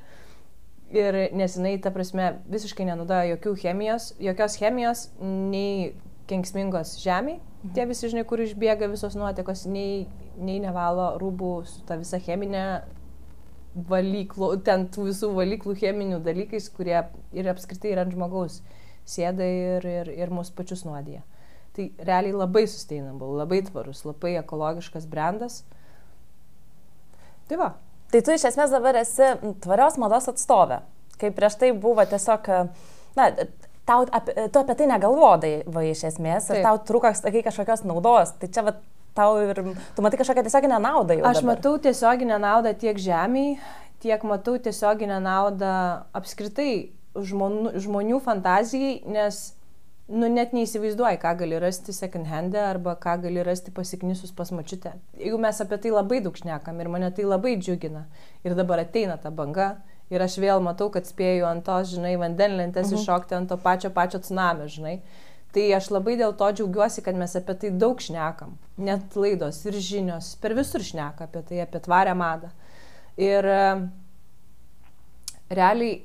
Ir 0.93 1.15
nes 1.33 1.55
jinai, 1.57 1.77
ta 1.81 1.89
prasme, 1.93 2.35
visiškai 2.53 2.85
nenaudoja 2.85 3.31
jokių 3.31 3.55
chemijos, 3.63 4.11
jokios 4.21 4.57
chemijos, 4.61 5.07
nei 5.21 5.93
kenksmingos 6.29 6.99
žemiai. 7.01 7.39
Mhm. 7.39 7.73
Tie 7.73 7.85
visi, 7.89 8.09
žinai, 8.11 8.25
kur 8.29 8.43
išbėga 8.43 8.89
visos 8.91 9.17
nuotekos, 9.17 9.65
nei, 9.65 10.05
nei 10.37 10.59
nevalo 10.61 11.15
rūbų 11.21 11.53
su 11.69 11.81
ta 11.87 11.97
visa 11.97 12.19
cheminė 12.21 12.65
valyklų, 13.73 14.49
ten 14.65 14.87
tų 14.93 15.07
visų 15.09 15.31
valyklų 15.33 15.75
cheminių 15.81 16.19
dalykais, 16.23 16.69
kurie 16.75 16.99
ir 17.33 17.49
apskritai 17.49 17.93
yra 17.95 18.05
ant 18.05 18.13
žmogaus 18.13 18.61
sėda 19.09 19.45
ir, 19.47 19.87
ir, 19.87 20.11
ir 20.13 20.33
mūsų 20.33 20.53
pačius 20.57 20.85
nuodija. 20.87 21.23
Tai 21.73 21.87
realiai 22.05 22.35
labai 22.37 22.67
sustainable, 22.69 23.31
labai 23.39 23.63
tvarus, 23.65 24.03
labai 24.05 24.35
ekologiškas 24.43 25.07
brandas. 25.09 25.63
Tai 27.49 27.57
va, 27.59 27.69
Tai 28.13 28.21
tu 28.21 28.33
iš 28.35 28.43
esmės 28.51 28.73
dabar 28.73 28.99
esi 28.99 29.31
tvarios 29.63 29.97
mados 30.01 30.29
atstovė. 30.29 30.83
Kaip 31.21 31.33
prieš 31.37 31.57
tai 31.61 31.71
buvo 31.73 32.03
tiesiog, 32.05 32.49
na, 33.17 33.29
tau, 33.89 34.03
apie, 34.05 34.35
tu 34.53 34.61
apie 34.61 34.75
tai 34.77 34.89
negalvodai, 34.91 35.53
va, 35.65 35.85
iš 35.87 36.03
esmės, 36.11 36.49
ir 36.51 36.59
Taip. 36.59 36.67
tau 36.67 36.81
trūko 36.89 37.13
kažkokios 37.47 37.85
naudos. 37.89 38.35
Tai 38.37 38.49
čia, 38.53 38.65
va, 38.67 38.75
tau 39.17 39.37
ir, 39.41 39.63
tu 39.95 40.05
matai 40.05 40.19
kažkokią 40.21 40.45
tiesioginę 40.45 40.79
naudą 40.83 41.17
jau. 41.17 41.25
Aš 41.29 41.41
dabar. 41.41 41.49
matau 41.55 41.73
tiesioginę 41.81 42.37
naudą 42.43 42.75
tiek 42.83 43.01
žemiai, 43.01 43.57
tiek 44.03 44.25
matau 44.29 44.59
tiesioginę 44.61 45.17
naudą 45.23 45.73
apskritai 46.13 46.91
žmonių, 47.17 47.75
žmonių 47.81 48.21
fantazijai, 48.25 48.99
nes 49.09 49.41
nu, 50.13 50.27
net 50.29 50.53
neįsivaizduoji, 50.53 51.17
ką 51.21 51.33
gali 51.39 51.57
rasti 51.61 51.93
second 51.95 52.29
hand'e 52.29 52.61
arba 52.61 52.93
ką 53.01 53.15
gali 53.25 53.43
rasti 53.45 53.73
pasiknisus 53.73 54.33
pas 54.35 54.51
mačiutę. 54.53 54.93
Jeigu 55.17 55.39
mes 55.41 55.61
apie 55.63 55.79
tai 55.81 55.93
labai 55.93 56.21
daug 56.25 56.37
šnekam 56.37 56.79
ir 56.81 56.91
mane 56.93 57.09
tai 57.15 57.25
labai 57.25 57.55
džiugina 57.57 58.05
ir 58.45 58.55
dabar 58.59 58.83
ateina 58.83 59.17
ta 59.17 59.31
banga 59.31 59.73
ir 60.13 60.21
aš 60.21 60.37
vėl 60.41 60.61
matau, 60.63 60.89
kad 60.93 61.07
spėju 61.09 61.47
ant 61.49 61.65
tos, 61.65 61.93
žinai, 61.95 62.13
vandenlentės 62.21 62.91
mhm. 62.91 63.01
iššokti 63.01 63.37
ant 63.39 63.49
to 63.49 63.57
pačio 63.61 63.93
pačio 63.93 64.21
tsunamio, 64.21 64.69
žinai. 64.69 64.99
Tai 65.53 65.65
aš 65.77 65.91
labai 65.93 66.15
dėl 66.17 66.33
to 66.37 66.47
džiaugiuosi, 66.49 67.03
kad 67.05 67.17
mes 67.17 67.35
apie 67.37 67.53
tai 67.61 67.69
daug 67.77 67.99
šnekam. 68.01 68.55
Net 68.81 69.13
laidos 69.17 69.59
ir 69.69 69.77
žinios 69.77 70.31
per 70.41 70.55
visur 70.57 70.81
šneka 70.81 71.27
apie 71.27 71.43
tai, 71.45 71.59
apie 71.61 71.81
tvarę 71.85 72.15
madą. 72.17 72.49
Ir 73.21 73.45
e, 73.45 73.67
realiai 75.53 75.99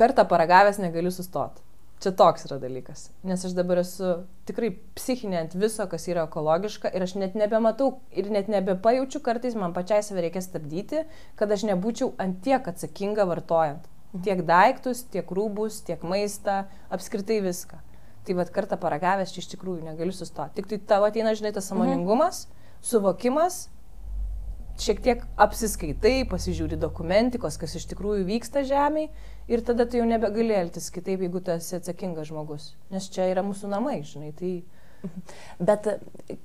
kartą 0.00 0.24
paragavęs 0.28 0.80
negaliu 0.80 1.12
sustoti. 1.12 1.60
Čia 2.02 2.10
toks 2.18 2.48
yra 2.48 2.56
dalykas. 2.58 3.04
Nes 3.22 3.44
aš 3.46 3.52
dabar 3.54 3.78
esu 3.84 4.24
tikrai 4.48 4.72
psichinė 4.98 5.38
ant 5.38 5.52
viso, 5.54 5.84
kas 5.86 6.08
yra 6.10 6.24
ekologiška 6.26 6.90
ir 6.90 7.04
aš 7.04 7.14
net 7.20 7.36
nebematau 7.38 7.92
ir 8.10 8.30
net 8.34 8.48
nebepajaučiu 8.50 9.20
kartais, 9.22 9.54
man 9.54 9.74
pačiai 9.76 10.02
save 10.02 10.24
reikia 10.24 10.42
stabdyti, 10.42 11.04
kad 11.38 11.54
aš 11.54 11.62
nebūčiau 11.70 12.10
ant 12.22 12.40
tiek 12.42 12.66
atsakinga 12.66 13.28
vartojant. 13.30 13.86
Mhm. 14.12 14.24
Tiek 14.26 14.42
daiktus, 14.48 15.04
tiek 15.14 15.30
rūbus, 15.30 15.78
tiek 15.86 16.02
maistą, 16.02 16.64
apskritai 16.90 17.38
viską. 17.46 17.78
Tai 18.26 18.36
vad 18.38 18.50
kartą 18.54 18.78
paragavęs 18.82 19.30
čia 19.34 19.44
iš 19.44 19.52
tikrųjų 19.54 19.86
negaliu 19.86 20.14
sustoti. 20.14 20.58
Tik 20.58 20.68
tai 20.72 20.80
tavo 20.94 21.06
ateina, 21.06 21.36
žinai, 21.38 21.54
tas 21.54 21.70
samoningumas, 21.70 22.48
mhm. 22.48 22.82
suvokimas 22.90 23.62
šiek 24.82 25.00
tiek 25.02 25.22
apsiskaitai, 25.40 26.22
pasižiūri 26.30 26.78
dokumentikos, 26.80 27.58
kas 27.60 27.76
iš 27.78 27.86
tikrųjų 27.92 28.26
vyksta 28.28 28.64
žemėje 28.68 29.10
ir 29.52 29.64
tada 29.66 29.86
tu 29.86 29.98
jau 30.00 30.06
nebegali 30.08 30.54
elgtis 30.56 30.90
kitaip, 30.94 31.22
jeigu 31.24 31.42
tu 31.42 31.54
esi 31.54 31.76
atsakingas 31.78 32.30
žmogus. 32.30 32.72
Nes 32.92 33.08
čia 33.12 33.28
yra 33.32 33.44
mūsų 33.46 33.70
namai, 33.72 34.00
žinai. 34.06 34.32
Tai... 34.38 34.52
Bet 35.70 35.88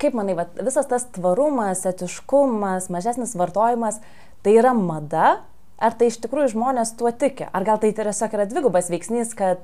kaip 0.02 0.18
manai, 0.18 0.38
va, 0.38 0.48
visas 0.62 0.90
tas 0.90 1.06
tvarumas, 1.18 1.86
etiškumas, 1.90 2.90
mažesnis 2.94 3.36
vartojimas, 3.38 4.02
tai 4.46 4.58
yra 4.62 4.74
mada? 4.78 5.38
Ar 5.78 5.94
tai 5.94 6.08
iš 6.10 6.18
tikrųjų 6.24 6.56
žmonės 6.56 6.96
tuo 6.98 7.12
tiki? 7.14 7.46
Ar 7.54 7.66
gal 7.66 7.78
tai 7.82 7.92
tiesiog 7.94 8.34
yra 8.34 8.48
dvigubas 8.50 8.90
veiksnys, 8.90 9.36
kad 9.38 9.62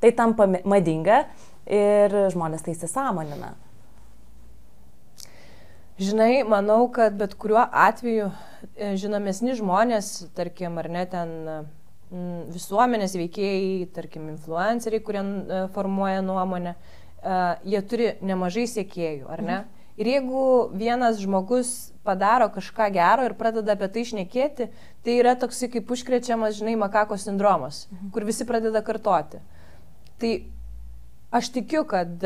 tai 0.00 0.10
tampa 0.12 0.44
madinga 0.68 1.22
ir 1.64 2.12
žmonės 2.34 2.66
tai 2.66 2.74
įsisamonina? 2.76 3.54
Žinai, 5.98 6.42
manau, 6.42 6.88
kad 6.90 7.14
bet 7.14 7.36
kuriuo 7.38 7.62
atveju 7.70 8.26
e, 8.74 8.94
žinomesni 8.98 9.54
žmonės, 9.54 10.24
tarkim, 10.34 10.80
ar 10.82 10.88
net 10.90 11.12
ten 11.14 11.68
visuomenės 12.54 13.14
veikėjai, 13.18 13.86
tarkim, 13.94 14.26
influenceriai, 14.32 15.02
kurie 15.06 15.22
e, 15.22 15.60
formuoja 15.74 16.24
nuomonę, 16.26 16.74
e, 16.74 17.38
jie 17.70 17.82
turi 17.90 18.10
nemažai 18.26 18.66
sėkėjų, 18.70 19.30
ar 19.30 19.42
ne? 19.42 19.60
Mhm. 19.60 19.80
Ir 20.02 20.10
jeigu 20.10 20.44
vienas 20.74 21.20
žmogus 21.22 21.68
padaro 22.02 22.48
kažką 22.50 22.88
gero 22.90 23.28
ir 23.28 23.36
pradeda 23.38 23.76
apie 23.76 23.86
tai 23.94 24.02
išnekėti, 24.02 24.66
tai 25.06 25.18
yra 25.20 25.36
toksai 25.38 25.70
kaip 25.70 25.92
užkrečiamas, 25.94 26.58
žinai, 26.58 26.74
makako 26.80 27.18
sindromas, 27.22 27.84
mhm. 27.92 28.10
kur 28.10 28.26
visi 28.26 28.46
pradeda 28.48 28.82
kartoti. 28.82 29.38
Tai 30.18 30.32
aš 31.34 31.54
tikiu, 31.54 31.86
kad 31.86 32.18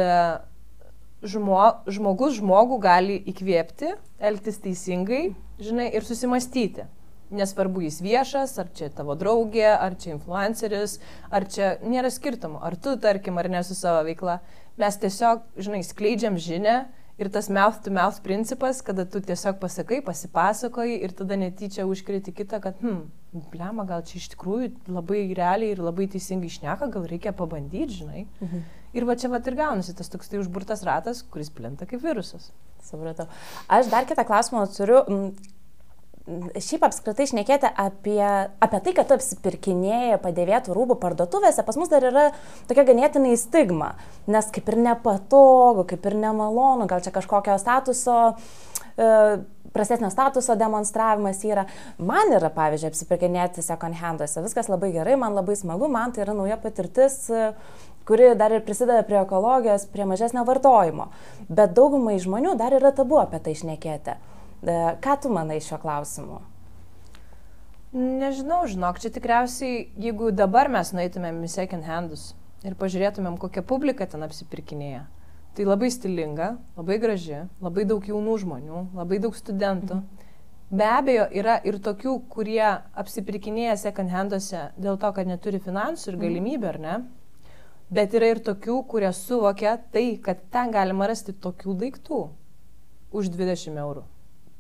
žmo, 1.23 1.63
žmogus 1.91 2.39
žmogų 2.39 2.79
gali 2.83 3.19
įkvėpti, 3.31 3.95
elgtis 4.19 4.61
teisingai, 4.63 5.33
žinai, 5.63 5.91
ir 5.95 6.07
susimastyti. 6.07 6.87
Nesvarbu, 7.29 7.83
jis 7.85 7.99
viešas, 8.01 8.55
ar 8.57 8.71
čia 8.73 8.89
tavo 8.95 9.13
draugė, 9.19 9.67
ar 9.69 9.99
čia 10.01 10.15
influenceris, 10.15 10.97
ar 11.29 11.45
čia 11.45 11.75
nėra 11.85 12.09
skirtumo, 12.13 12.63
ar 12.65 12.79
tu, 12.81 12.95
tarkim, 12.97 13.37
ar 13.37 13.51
ne 13.53 13.61
su 13.67 13.77
savo 13.77 14.07
veikla. 14.07 14.39
Mes 14.81 14.97
tiesiog, 15.03 15.43
žinai, 15.61 15.83
skleidžiam 15.85 16.39
žinę 16.41 16.79
ir 17.21 17.29
tas 17.35 17.51
mouth 17.53 17.83
to 17.85 17.93
mouth 17.93 18.23
principas, 18.25 18.81
kada 18.81 19.05
tu 19.05 19.21
tiesiog 19.21 19.59
pasakai, 19.61 20.01
pasipasakoji 20.07 21.03
ir 21.05 21.13
tada 21.19 21.37
netyčia 21.37 21.85
užkriti 21.85 22.33
kitą, 22.33 22.63
kad, 22.65 22.81
hm, 22.81 23.11
blema, 23.53 23.85
gal 23.85 24.07
čia 24.09 24.23
iš 24.23 24.31
tikrųjų 24.33 24.71
labai 24.89 25.27
realiai 25.37 25.75
ir 25.75 25.85
labai 25.85 26.09
teisingai 26.09 26.49
išneka, 26.49 26.89
gal 26.95 27.05
reikia 27.11 27.35
pabandyti, 27.37 28.01
žinai. 28.01 28.25
Mhm. 28.41 28.67
Ir 28.97 29.05
va 29.09 29.19
čia 29.21 29.31
va 29.33 29.41
ir 29.45 29.59
gaunasi 29.59 29.95
tas 29.97 30.09
toks 30.09 30.31
tai 30.31 30.41
užburtas 30.41 30.85
ratas, 30.87 31.23
kuris 31.33 31.53
plinta 31.53 31.89
kaip 31.89 32.03
virusas. 32.05 32.51
Supratau. 32.89 33.29
Aš 33.69 33.91
dar 33.93 34.09
kitą 34.09 34.25
klausimą 34.29 34.65
turiu. 34.73 35.05
Šiaip 36.61 36.83
apskritai 36.85 37.25
išnekėti 37.25 37.71
apie, 37.81 38.21
apie 38.61 38.79
tai, 38.85 38.93
kad 38.93 39.09
tu 39.09 39.17
apsipirkinėjai 39.17 40.19
padėvėtų 40.21 40.75
rūbų 40.77 40.99
parduotuvėse, 41.01 41.65
pas 41.65 41.79
mus 41.81 41.89
dar 41.89 42.05
yra 42.05 42.25
tokia 42.69 42.85
ganėtinai 42.91 43.33
stigma, 43.41 43.95
nes 44.29 44.51
kaip 44.53 44.69
ir 44.69 44.77
nepatogu, 44.91 45.87
kaip 45.89 46.05
ir 46.05 46.19
nemalonu, 46.21 46.85
gal 46.91 47.01
čia 47.01 47.15
kažkokio 47.17 47.57
statuso 47.63 48.19
prastesnio 49.73 50.11
statuso 50.11 50.57
demonstravimas 50.59 51.43
yra. 51.45 51.65
Man 51.99 52.33
yra, 52.35 52.51
pavyzdžiui, 52.55 52.93
apsipirkinėti 52.93 53.65
second 53.65 53.99
handuose. 54.01 54.43
Viskas 54.45 54.71
labai 54.73 54.91
gerai, 54.97 55.17
man 55.21 55.37
labai 55.39 55.57
smagu, 55.59 55.91
man 55.93 56.15
tai 56.15 56.25
yra 56.25 56.35
nauja 56.37 56.59
patirtis, 56.63 57.21
kuri 58.09 58.31
dar 58.41 58.55
ir 58.57 58.65
prisideda 58.65 59.05
prie 59.07 59.21
ekologijos, 59.21 59.85
prie 59.93 60.07
mažesnio 60.09 60.45
vartojimo. 60.49 61.11
Bet 61.49 61.75
daugumai 61.77 62.17
žmonių 62.23 62.57
dar 62.61 62.77
yra 62.79 62.95
tabu 62.97 63.21
apie 63.21 63.43
tai 63.45 63.55
išnekėti. 63.57 64.17
E, 64.17 64.79
ką 65.05 65.19
tu 65.23 65.33
manai 65.35 65.61
šiuo 65.65 65.81
klausimu? 65.83 66.41
Nežinau, 67.93 68.65
žinok, 68.69 68.99
čia 69.01 69.13
tikriausiai, 69.13 69.87
jeigu 70.01 70.33
dabar 70.37 70.69
mes 70.73 70.91
nueitumėm 70.97 71.45
į 71.47 71.53
second 71.53 71.87
handus 71.89 72.33
ir 72.67 72.75
pažiūrėtumėm, 72.77 73.39
kokią 73.41 73.63
publiką 73.65 74.09
ten 74.11 74.27
apsipirkinėja, 74.27 75.07
Tai 75.59 75.65
labai 75.67 75.89
stilinga, 75.91 76.53
labai 76.79 77.01
graži, 77.03 77.41
labai 77.59 77.83
daug 77.91 78.05
jaunų 78.07 78.37
žmonių, 78.45 78.83
labai 78.95 79.17
daug 79.19 79.35
studentų. 79.35 79.97
Be 80.71 80.87
abejo, 80.87 81.25
yra 81.35 81.57
ir 81.67 81.81
tokių, 81.83 82.13
kurie 82.31 82.63
apsipirkinėja 83.03 83.75
second 83.81 84.13
handuose 84.15 84.69
dėl 84.79 85.01
to, 85.03 85.11
kad 85.17 85.27
neturi 85.27 85.59
finansų 85.65 86.13
ir 86.13 86.21
galimybę, 86.21 86.69
ar 86.71 86.79
ne? 86.85 86.95
Bet 87.89 88.13
yra 88.17 88.35
ir 88.35 88.43
tokių, 88.45 88.83
kurie 88.91 89.11
suvokia 89.17 89.79
tai, 89.93 90.19
kad 90.21 90.43
ten 90.53 90.73
galima 90.75 91.09
rasti 91.09 91.33
tokių 91.33 91.77
daiktų 91.83 92.21
už 93.17 93.31
20 93.33 93.81
eurų. 93.81 94.05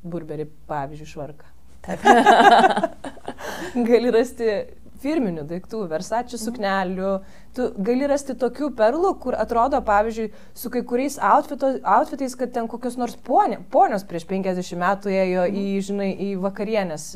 Burberį, 0.09 0.47
pavyzdžiui, 0.71 1.11
švarką. 1.11 1.51
Gali 3.89 4.13
rasti 4.15 4.49
firminių 5.03 5.45
daiktų, 5.49 5.83
versačių 5.91 6.37
mhm. 6.37 6.45
suknelių. 6.45 7.13
Tu 7.57 7.67
gali 7.85 8.09
rasti 8.11 8.37
tokių 8.39 8.71
perlų, 8.79 9.13
kur 9.23 9.37
atrodo, 9.39 9.81
pavyzdžiui, 9.85 10.31
su 10.57 10.73
kai 10.73 10.83
kuriais 10.87 11.19
outfito, 11.23 11.75
outfitais, 11.83 12.37
kad 12.39 12.53
ten 12.55 12.69
kokios 12.71 12.99
nors 13.01 13.17
ponė, 13.29 13.61
ponios 13.73 14.07
prieš 14.09 14.27
50 14.31 14.81
metų 14.81 15.13
ėjo 15.15 15.47
į, 15.53 15.53
mhm. 15.53 15.85
žinai, 15.91 16.11
į 16.29 16.31
vakarienės 16.43 17.11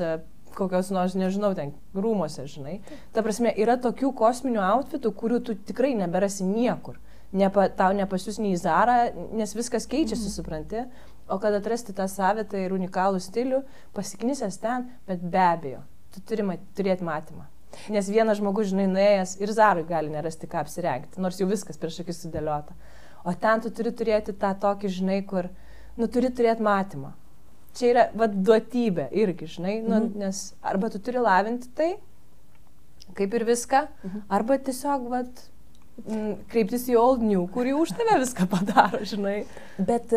kokios 0.57 0.91
nors, 0.95 1.17
nežinau, 1.19 1.53
ten 1.59 1.73
rūmose, 1.95 2.45
žinai. 2.51 2.81
Ta 3.15 3.25
prasme, 3.25 3.53
yra 3.59 3.79
tokių 3.81 4.13
kosminių 4.19 4.63
outfitų, 4.65 5.13
kurių 5.19 5.41
tu 5.47 5.57
tikrai 5.71 5.95
neberasi 5.99 6.47
niekur. 6.49 6.99
Nepa, 7.33 7.71
tau 7.73 7.95
nepasius 7.97 8.37
nei 8.43 8.59
Zara, 8.61 9.07
nes 9.33 9.55
viskas 9.57 9.89
keičiasi, 9.89 10.29
mm. 10.29 10.35
supranti. 10.35 10.85
O 11.33 11.39
kad 11.41 11.55
atrasti 11.57 11.95
tą 11.97 12.05
savitą 12.11 12.61
ir 12.61 12.75
unikalų 12.77 13.23
stilių, 13.25 13.63
pasiknisęs 13.97 14.59
ten, 14.61 14.91
bet 15.09 15.23
be 15.33 15.41
abejo, 15.41 15.81
tu 16.13 16.21
turi 16.29 16.45
mat, 16.45 16.65
turėti 16.77 17.07
matymą. 17.09 17.47
Nes 17.95 18.11
vienas 18.13 18.37
žmogus, 18.37 18.69
žinai, 18.69 18.85
nuėjęs 18.91 19.39
ir 19.41 19.53
zarui 19.57 19.87
gali 19.89 20.13
nerasti 20.13 20.51
ką 20.51 20.61
apsirengti, 20.61 21.23
nors 21.25 21.41
jau 21.41 21.49
viskas 21.49 21.81
prieš 21.81 22.03
akis 22.03 22.21
sudėliota. 22.27 22.77
O 23.25 23.33
ten 23.33 23.63
tu 23.65 23.73
turi 23.73 23.95
turėti 23.97 24.35
tą 24.37 24.53
tokį, 24.61 24.91
žinai, 24.99 25.19
kur, 25.25 25.49
nu, 25.97 26.11
turi 26.11 26.29
turėti 26.29 26.65
matymą. 26.67 27.15
Čia 27.79 27.87
yra, 27.93 28.07
vad, 28.19 28.35
duotybė 28.47 29.09
irgi, 29.17 29.49
žinai, 29.57 29.79
nu, 29.85 29.97
mhm. 29.97 30.19
nes 30.21 30.43
arba 30.61 30.91
tu 30.93 31.01
turi 31.01 31.23
lavinti 31.23 31.71
tai, 31.77 31.95
kaip 33.17 33.33
ir 33.39 33.47
viską, 33.49 33.87
mhm. 34.05 34.27
arba 34.39 34.59
tiesiog, 34.61 35.09
vad, 35.13 35.47
Mm, 36.03 36.39
kreiptis 36.49 36.87
į 36.89 36.95
Old 36.97 37.21
New, 37.23 37.43
kuri 37.53 37.75
už 37.77 37.91
tave 37.95 38.17
viską 38.23 38.47
padaro, 38.51 39.03
žinai. 39.07 39.43
Bet 39.77 40.11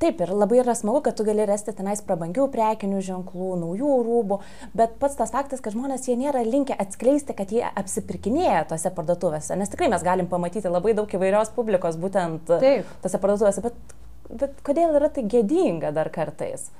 taip 0.00 0.22
ir 0.24 0.32
labai 0.32 0.62
yra 0.62 0.72
smagu, 0.74 1.02
kad 1.04 1.14
tu 1.18 1.26
gali 1.28 1.44
rasti 1.46 1.74
tenais 1.76 2.00
prabangių 2.02 2.48
prekinių 2.50 3.02
ženklų, 3.04 3.50
naujų 3.60 3.92
rūbų, 4.08 4.38
bet 4.80 4.96
pats 5.02 5.18
tas 5.20 5.30
faktas, 5.34 5.60
kad 5.62 5.76
žmonės 5.76 6.08
jie 6.08 6.16
nėra 6.18 6.42
linkę 6.48 6.74
atskleisti, 6.82 7.36
kad 7.36 7.52
jie 7.52 7.62
apsipirkinėja 7.68 8.64
tose 8.72 8.90
parduotuvėse, 8.96 9.54
nes 9.60 9.70
tikrai 9.70 9.92
mes 9.92 10.06
galim 10.08 10.30
pamatyti 10.32 10.72
labai 10.72 10.96
daug 10.96 11.14
įvairios 11.20 11.52
publikos 11.54 12.00
būtent 12.00 12.56
taip. 12.56 12.88
tose 13.04 13.20
parduotuvėse, 13.22 13.62
bet, 13.68 13.94
bet 14.32 14.60
kodėl 14.66 14.98
yra 14.98 15.12
tai 15.12 15.26
gėdinga 15.28 15.94
dar 15.94 16.12
kartais? 16.14 16.70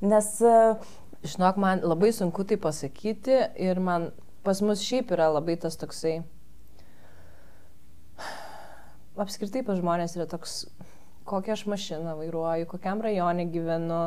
Nes... 0.00 0.38
Žinok, 1.22 1.58
man 1.62 1.84
labai 1.86 2.08
sunku 2.10 2.42
tai 2.42 2.56
pasakyti 2.58 3.36
ir 3.62 3.78
man 3.78 4.08
pas 4.42 4.58
mus 4.58 4.80
šiaip 4.82 5.12
yra 5.14 5.28
labai 5.30 5.54
tas 5.62 5.76
toksai 5.78 6.16
apskritai 9.20 9.62
pas 9.66 9.78
žmonės 9.80 10.16
yra 10.16 10.26
toks, 10.30 10.64
kokią 11.28 11.56
aš 11.56 11.64
mašiną 11.70 12.16
vairuoju, 12.20 12.68
kokiam 12.70 13.02
rajone 13.04 13.46
gyvenu, 13.52 14.02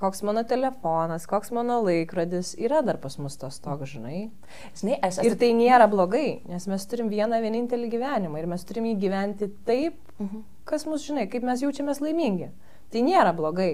koks 0.00 0.22
mano 0.24 0.44
telefonas, 0.48 1.26
koks 1.28 1.52
mano 1.56 1.80
laikrodis, 1.84 2.54
yra 2.60 2.80
dar 2.86 3.00
pas 3.02 3.18
mus 3.20 3.36
tos 3.40 3.60
toks, 3.60 3.92
žinai. 3.94 4.30
žinai 4.78 4.96
aš 5.00 5.20
esu... 5.20 5.26
Ir 5.28 5.36
tai 5.40 5.50
nėra 5.56 5.90
blogai, 5.92 6.40
nes 6.48 6.66
mes 6.70 6.88
turim 6.88 7.10
vieną 7.12 7.42
vienintelį 7.44 7.90
gyvenimą 7.92 8.40
ir 8.40 8.48
mes 8.50 8.64
turim 8.68 8.88
jį 8.88 8.96
gyventi 9.04 9.50
taip, 9.68 10.00
mhm. 10.18 10.46
Kas 10.70 10.86
mus 10.88 11.04
žinai, 11.06 11.26
kaip 11.30 11.46
mes 11.46 11.62
jaučiamės 11.64 12.02
laimingi. 12.04 12.50
Tai 12.90 13.04
nėra 13.06 13.34
blogai, 13.36 13.72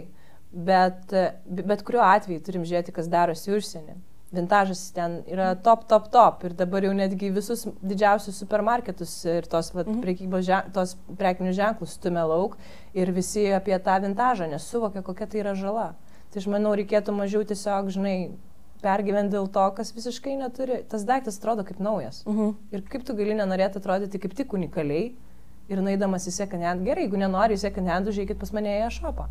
bet, 0.52 1.14
bet 1.46 1.86
kuriuo 1.86 2.04
atveju 2.04 2.44
turim 2.44 2.66
žiūrėti, 2.68 2.94
kas 2.96 3.12
darosi 3.12 3.54
užsienį 3.56 3.96
vintažas 4.36 4.90
ten 4.92 5.20
yra 5.30 5.54
top, 5.54 5.86
top, 5.88 6.08
top. 6.10 6.44
Ir 6.44 6.54
dabar 6.58 6.84
jau 6.84 6.92
netgi 6.96 7.30
visus 7.34 7.66
didžiausius 7.82 8.40
supermarketus 8.42 9.12
ir 9.30 9.46
tos 9.50 9.72
vat, 9.74 9.86
mhm. 9.86 10.00
prekybos 10.04 10.46
žen, 10.46 10.72
tos 10.74 10.96
prekinius 11.18 11.56
ženklus 11.58 11.96
stumia 11.98 12.26
lauk 12.28 12.56
ir 12.96 13.12
visi 13.14 13.46
apie 13.54 13.78
tą 13.82 14.00
vintažą 14.04 14.50
nesuvokia, 14.50 15.04
kokia 15.06 15.30
tai 15.30 15.42
yra 15.44 15.54
žala. 15.58 15.92
Tai 16.32 16.42
aš 16.42 16.48
manau, 16.50 16.74
reikėtų 16.76 17.14
mažiau 17.16 17.46
tiesiog, 17.46 17.92
žinai, 17.94 18.16
pergyventi 18.82 19.36
dėl 19.36 19.46
to, 19.52 19.66
kas 19.78 19.94
visiškai 19.96 20.36
neturi. 20.40 20.82
Tas 20.90 21.06
daiktas 21.08 21.38
atrodo 21.40 21.64
kaip 21.66 21.78
naujas. 21.82 22.24
Mhm. 22.26 22.56
Ir 22.74 22.84
kaip 22.90 23.06
tu 23.06 23.16
gali 23.18 23.38
nenorėti 23.38 23.80
atrodyti 23.80 24.20
kaip 24.22 24.34
tik 24.36 24.58
unikaliai 24.58 25.14
ir 25.72 25.82
naidamas 25.82 26.28
į 26.28 26.36
second 26.36 26.66
hand. 26.66 26.86
Gerai, 26.86 27.06
jeigu 27.06 27.20
nenori 27.20 27.56
į 27.56 27.64
second 27.66 27.90
hand, 27.90 28.12
užėjkit 28.12 28.38
pas 28.40 28.54
mane 28.56 28.78
į 28.84 28.92
šopą. 29.00 29.28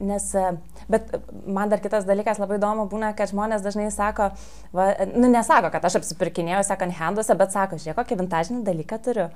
Nes, 0.00 0.24
e, 0.34 0.56
bet 0.90 1.12
man 1.46 1.70
dar 1.70 1.80
kitas 1.80 2.04
dalykas 2.06 2.40
labai 2.42 2.58
įdomu 2.58 2.88
būna, 2.90 3.12
kad 3.16 3.30
žmonės 3.30 3.62
dažnai 3.62 3.86
sako, 3.94 4.32
va, 4.74 4.88
nu 5.14 5.30
nesako, 5.30 5.70
kad 5.72 5.86
aš 5.86 6.00
apsipirkinėjau 6.00 6.64
second 6.66 6.96
handuose, 6.98 7.36
bet 7.38 7.54
sako, 7.54 7.78
žiūrėk, 7.78 8.00
kokį 8.00 8.18
vintažinį 8.24 8.60
dalyką 8.66 8.98
turiu. 9.06 9.28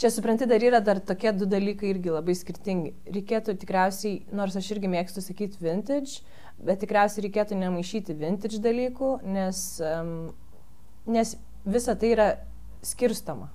Čia 0.00 0.10
supranti, 0.12 0.48
dar 0.50 0.66
yra 0.66 0.82
dar 0.84 0.98
tokie 0.98 1.32
du 1.36 1.46
dalykai 1.48 1.94
irgi 1.94 2.16
labai 2.16 2.34
skirtingi. 2.36 2.92
Reikėtų 3.14 3.54
tikriausiai, 3.62 4.24
nors 4.34 4.58
aš 4.58 4.72
irgi 4.74 4.90
mėgstu 4.90 5.22
sakyti 5.24 5.62
vintage, 5.62 6.24
bet 6.58 6.82
tikriausiai 6.82 7.28
reikėtų 7.28 7.60
nemaišyti 7.62 8.18
vintage 8.18 8.58
dalykų, 8.64 9.20
nes, 9.38 9.62
um, 9.86 10.32
nes 11.08 11.36
visa 11.64 11.94
tai 11.94 12.16
yra 12.16 12.32
skirstoma. 12.82 13.52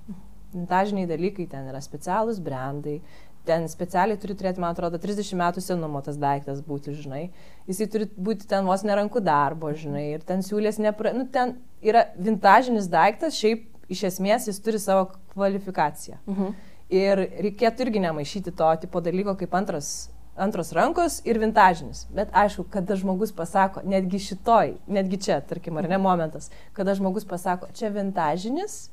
Vintažiniai 0.56 1.08
dalykai 1.10 1.46
ten 1.52 1.68
yra 1.70 1.82
specialūs 1.84 2.40
brandai, 2.42 3.00
ten 3.46 3.68
specialiai 3.70 4.18
turi 4.20 4.34
turėti, 4.38 4.60
man 4.62 4.74
atrodo, 4.74 4.98
30 5.00 5.36
metų 5.38 5.62
senumo 5.62 6.02
tas 6.04 6.18
daiktas 6.20 6.62
būti, 6.66 6.94
žinai. 6.96 7.28
Jisai 7.70 7.88
turi 7.92 8.08
būti 8.16 8.48
ten 8.50 8.66
vos 8.66 8.82
nerankų 8.86 9.22
darbo, 9.24 9.70
žinai. 9.76 10.08
Ir 10.16 10.26
ten 10.26 10.42
siūlės 10.46 10.80
nepra... 10.82 11.14
Nu, 11.16 11.26
ten 11.32 11.56
yra 11.84 12.08
vintažinis 12.18 12.90
daiktas, 12.90 13.38
šiaip 13.38 13.68
iš 13.92 14.06
esmės 14.10 14.48
jis 14.50 14.58
turi 14.62 14.82
savo 14.82 15.12
kvalifikaciją. 15.34 16.18
Mhm. 16.26 16.56
Ir 16.96 17.24
reikėtų 17.42 17.86
irgi 17.86 18.02
nemaišyti 18.04 18.52
to 18.54 18.68
tipo 18.84 19.00
dalyko 19.02 19.34
kaip 19.38 19.54
antras, 19.58 20.08
antros 20.38 20.70
rankos 20.76 21.18
ir 21.26 21.40
vintažinis. 21.42 22.04
Bet 22.14 22.30
aišku, 22.36 22.68
kada 22.70 22.94
žmogus 22.98 23.32
pasako, 23.34 23.82
netgi 23.82 24.20
šitoj, 24.22 24.76
netgi 24.86 25.18
čia, 25.26 25.40
tarkim, 25.42 25.80
ar 25.80 25.88
ne 25.90 25.98
momentas, 25.98 26.50
kada 26.76 26.94
žmogus 26.94 27.26
pasako, 27.26 27.72
čia 27.74 27.90
vintažinis, 27.94 28.86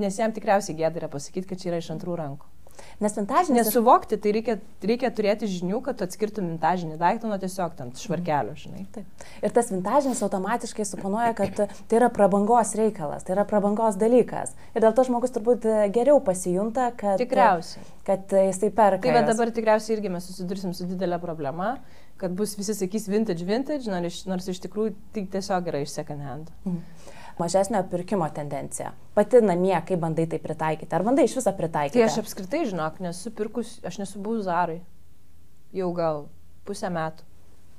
nes 0.00 0.18
jam 0.18 0.34
tikriausiai 0.34 0.78
gėda 0.78 1.02
yra 1.02 1.12
pasakyti, 1.12 1.48
kad 1.50 1.62
čia 1.62 1.72
yra 1.72 1.80
iš 1.82 1.92
antrų 1.94 2.18
rankų. 2.20 2.50
Nes 3.02 3.16
vintažinis. 3.16 3.66
Nesuvokti, 3.66 4.16
tai 4.20 4.32
reikia, 4.36 4.54
reikia 4.86 5.10
turėti 5.14 5.48
žinių, 5.50 5.80
kad 5.86 6.02
atskirtum 6.04 6.46
vintažinį 6.52 6.98
daiktą 7.00 7.30
nuo 7.30 7.38
tiesiog 7.42 7.74
ten 7.78 7.90
švarkelio, 7.98 8.54
žinai. 8.58 8.84
Taip. 8.94 9.24
Ir 9.42 9.54
tas 9.54 9.70
vintažinis 9.72 10.22
automatiškai 10.26 10.86
suponuoja, 10.88 11.32
kad 11.38 11.64
tai 11.64 11.98
yra 11.98 12.10
prabangos 12.14 12.74
reikalas, 12.78 13.26
tai 13.26 13.36
yra 13.36 13.46
prabangos 13.50 13.98
dalykas. 14.00 14.54
Ir 14.74 14.86
dėl 14.86 14.94
to 14.94 15.06
žmogus 15.08 15.34
turbūt 15.34 15.66
geriau 15.94 16.22
pasijunta, 16.24 16.90
kad... 16.98 17.18
Tikriausiai. 17.22 17.86
Kad 18.06 18.34
jisai 18.50 18.70
perka. 18.74 19.10
Tai 19.10 19.26
dabar 19.30 19.54
tikriausiai 19.54 19.98
irgi 19.98 20.12
mes 20.14 20.30
susidursim 20.30 20.74
su 20.76 20.86
didelė 20.90 21.18
problema, 21.22 21.76
kad 22.20 22.34
bus 22.36 22.54
visi 22.58 22.76
sakys 22.78 23.08
vintage, 23.10 23.46
vintage, 23.48 23.90
nors, 23.90 24.22
nors 24.30 24.50
iš 24.50 24.62
tikrųjų 24.66 24.94
tai 25.14 25.26
tiesiog 25.34 25.72
yra 25.72 25.82
iš 25.82 25.98
second 25.98 26.26
hand. 26.26 26.54
Mhm 26.66 27.12
mažesnio 27.38 27.82
pirkimo 27.90 28.28
tendencija. 28.34 28.92
Pati 29.14 29.40
namie, 29.42 29.74
kaip 29.86 30.00
bandai 30.02 30.26
tai 30.30 30.40
pritaikyti? 30.42 30.94
Ar 30.94 31.04
bandai 31.06 31.26
iš 31.28 31.36
viso 31.38 31.52
pritaikyti? 31.56 31.98
Tai 31.98 32.08
aš 32.08 32.18
apskritai, 32.22 32.64
žinok, 32.70 33.00
nesu 33.04 33.32
pirkus, 33.34 33.76
aš 33.86 34.00
nesu 34.02 34.22
buvus 34.22 34.44
Zarai. 34.48 34.80
Jau 35.74 35.90
gal 35.94 36.26
pusę 36.66 36.90
metų. 36.94 37.26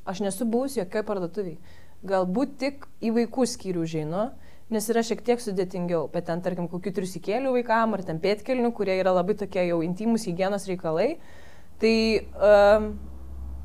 Aš 0.05 0.21
nesu 0.21 0.45
buvus 0.45 0.77
jokioj 0.77 1.05
parduotuviai. 1.07 1.57
Galbūt 2.05 2.57
tik 2.61 2.85
į 3.01 3.13
vaikų 3.15 3.47
skyrių 3.49 3.85
žinu, 3.89 4.27
nes 4.69 4.89
yra 4.91 5.01
šiek 5.05 5.23
tiek 5.25 5.41
sudėtingiau, 5.41 6.05
bet 6.13 6.27
ten, 6.29 6.41
tarkim, 6.45 6.67
kokių 6.69 6.93
trisikėlių 6.99 7.55
vaikam 7.55 7.95
ar 7.97 8.03
ten 8.05 8.19
pėtkelnių, 8.21 8.71
kurie 8.77 8.99
yra 8.99 9.15
labai 9.15 9.37
tokie 9.39 9.63
jau 9.65 9.81
intimus 9.85 10.27
hygienos 10.29 10.67
reikalai. 10.69 11.15
Tai, 11.81 11.95
um, 12.49 12.91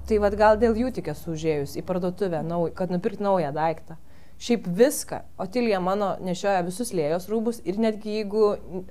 tai 0.09 0.19
vad 0.23 0.35
gal 0.39 0.57
dėl 0.61 0.79
jų 0.81 0.95
tik 0.97 1.11
esu 1.13 1.35
užėjus 1.35 1.77
į 1.79 1.85
parduotuvę, 1.87 2.41
nau, 2.47 2.65
kad 2.75 2.93
nupirkti 2.93 3.27
naują 3.27 3.53
daiktą. 3.57 3.99
Šiaip 4.41 4.67
viską. 4.67 5.21
Otilija 5.39 5.81
mano 5.85 6.15
nešioja 6.25 6.63
visus 6.65 6.95
lėjos 6.97 7.29
rūbus 7.29 7.61
ir 7.69 7.81
netgi 7.81 8.21
jeigu 8.21 8.47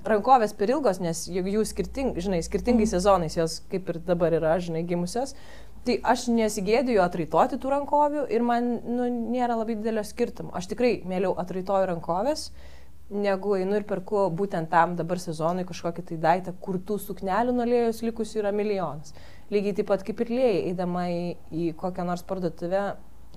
rankovės 0.06 0.54
per 0.54 0.70
ilgos, 0.70 1.00
nes 1.02 1.24
jų 1.26 1.64
skirting, 1.66 2.14
žinai, 2.22 2.38
skirtingai 2.46 2.86
mm. 2.86 2.92
sezonais 2.92 3.36
jos 3.38 3.58
kaip 3.72 3.90
ir 3.90 3.98
dabar 4.06 4.36
yra, 4.38 4.54
žinai, 4.62 4.84
gimusios, 4.86 5.34
tai 5.86 5.98
aš 6.06 6.28
nesigėdiju 6.30 7.02
atraitoti 7.02 7.58
tų 7.58 7.72
rankovių 7.74 8.28
ir 8.30 8.46
man 8.46 8.76
nu, 8.86 9.08
nėra 9.32 9.58
labai 9.58 9.78
didelio 9.80 10.04
skirtumo. 10.06 10.54
Aš 10.54 10.70
tikrai 10.70 11.00
mėliau 11.08 11.34
atraitoju 11.42 11.90
rankovės, 11.90 12.50
negu 13.10 13.56
einu 13.58 13.80
ir 13.80 13.88
perku 13.90 14.28
būtent 14.30 14.70
tam 14.70 14.94
dabar 14.98 15.18
sezonui 15.18 15.66
kažkokį 15.66 16.06
tai 16.12 16.22
daiktą, 16.28 16.54
kur 16.62 16.78
tų 16.78 17.00
suknelių 17.08 17.56
nuo 17.56 17.66
lėjos 17.66 18.04
likusių 18.06 18.44
yra 18.44 18.54
milijonas. 18.54 19.16
Lygiai 19.50 19.74
taip 19.80 19.90
pat 19.90 20.06
kaip 20.06 20.20
ir 20.22 20.30
lėjai, 20.30 20.58
eidama 20.70 21.08
į, 21.10 21.22
į 21.50 21.70
kokią 21.80 22.06
nors 22.06 22.22
parduotuvę, 22.22 22.84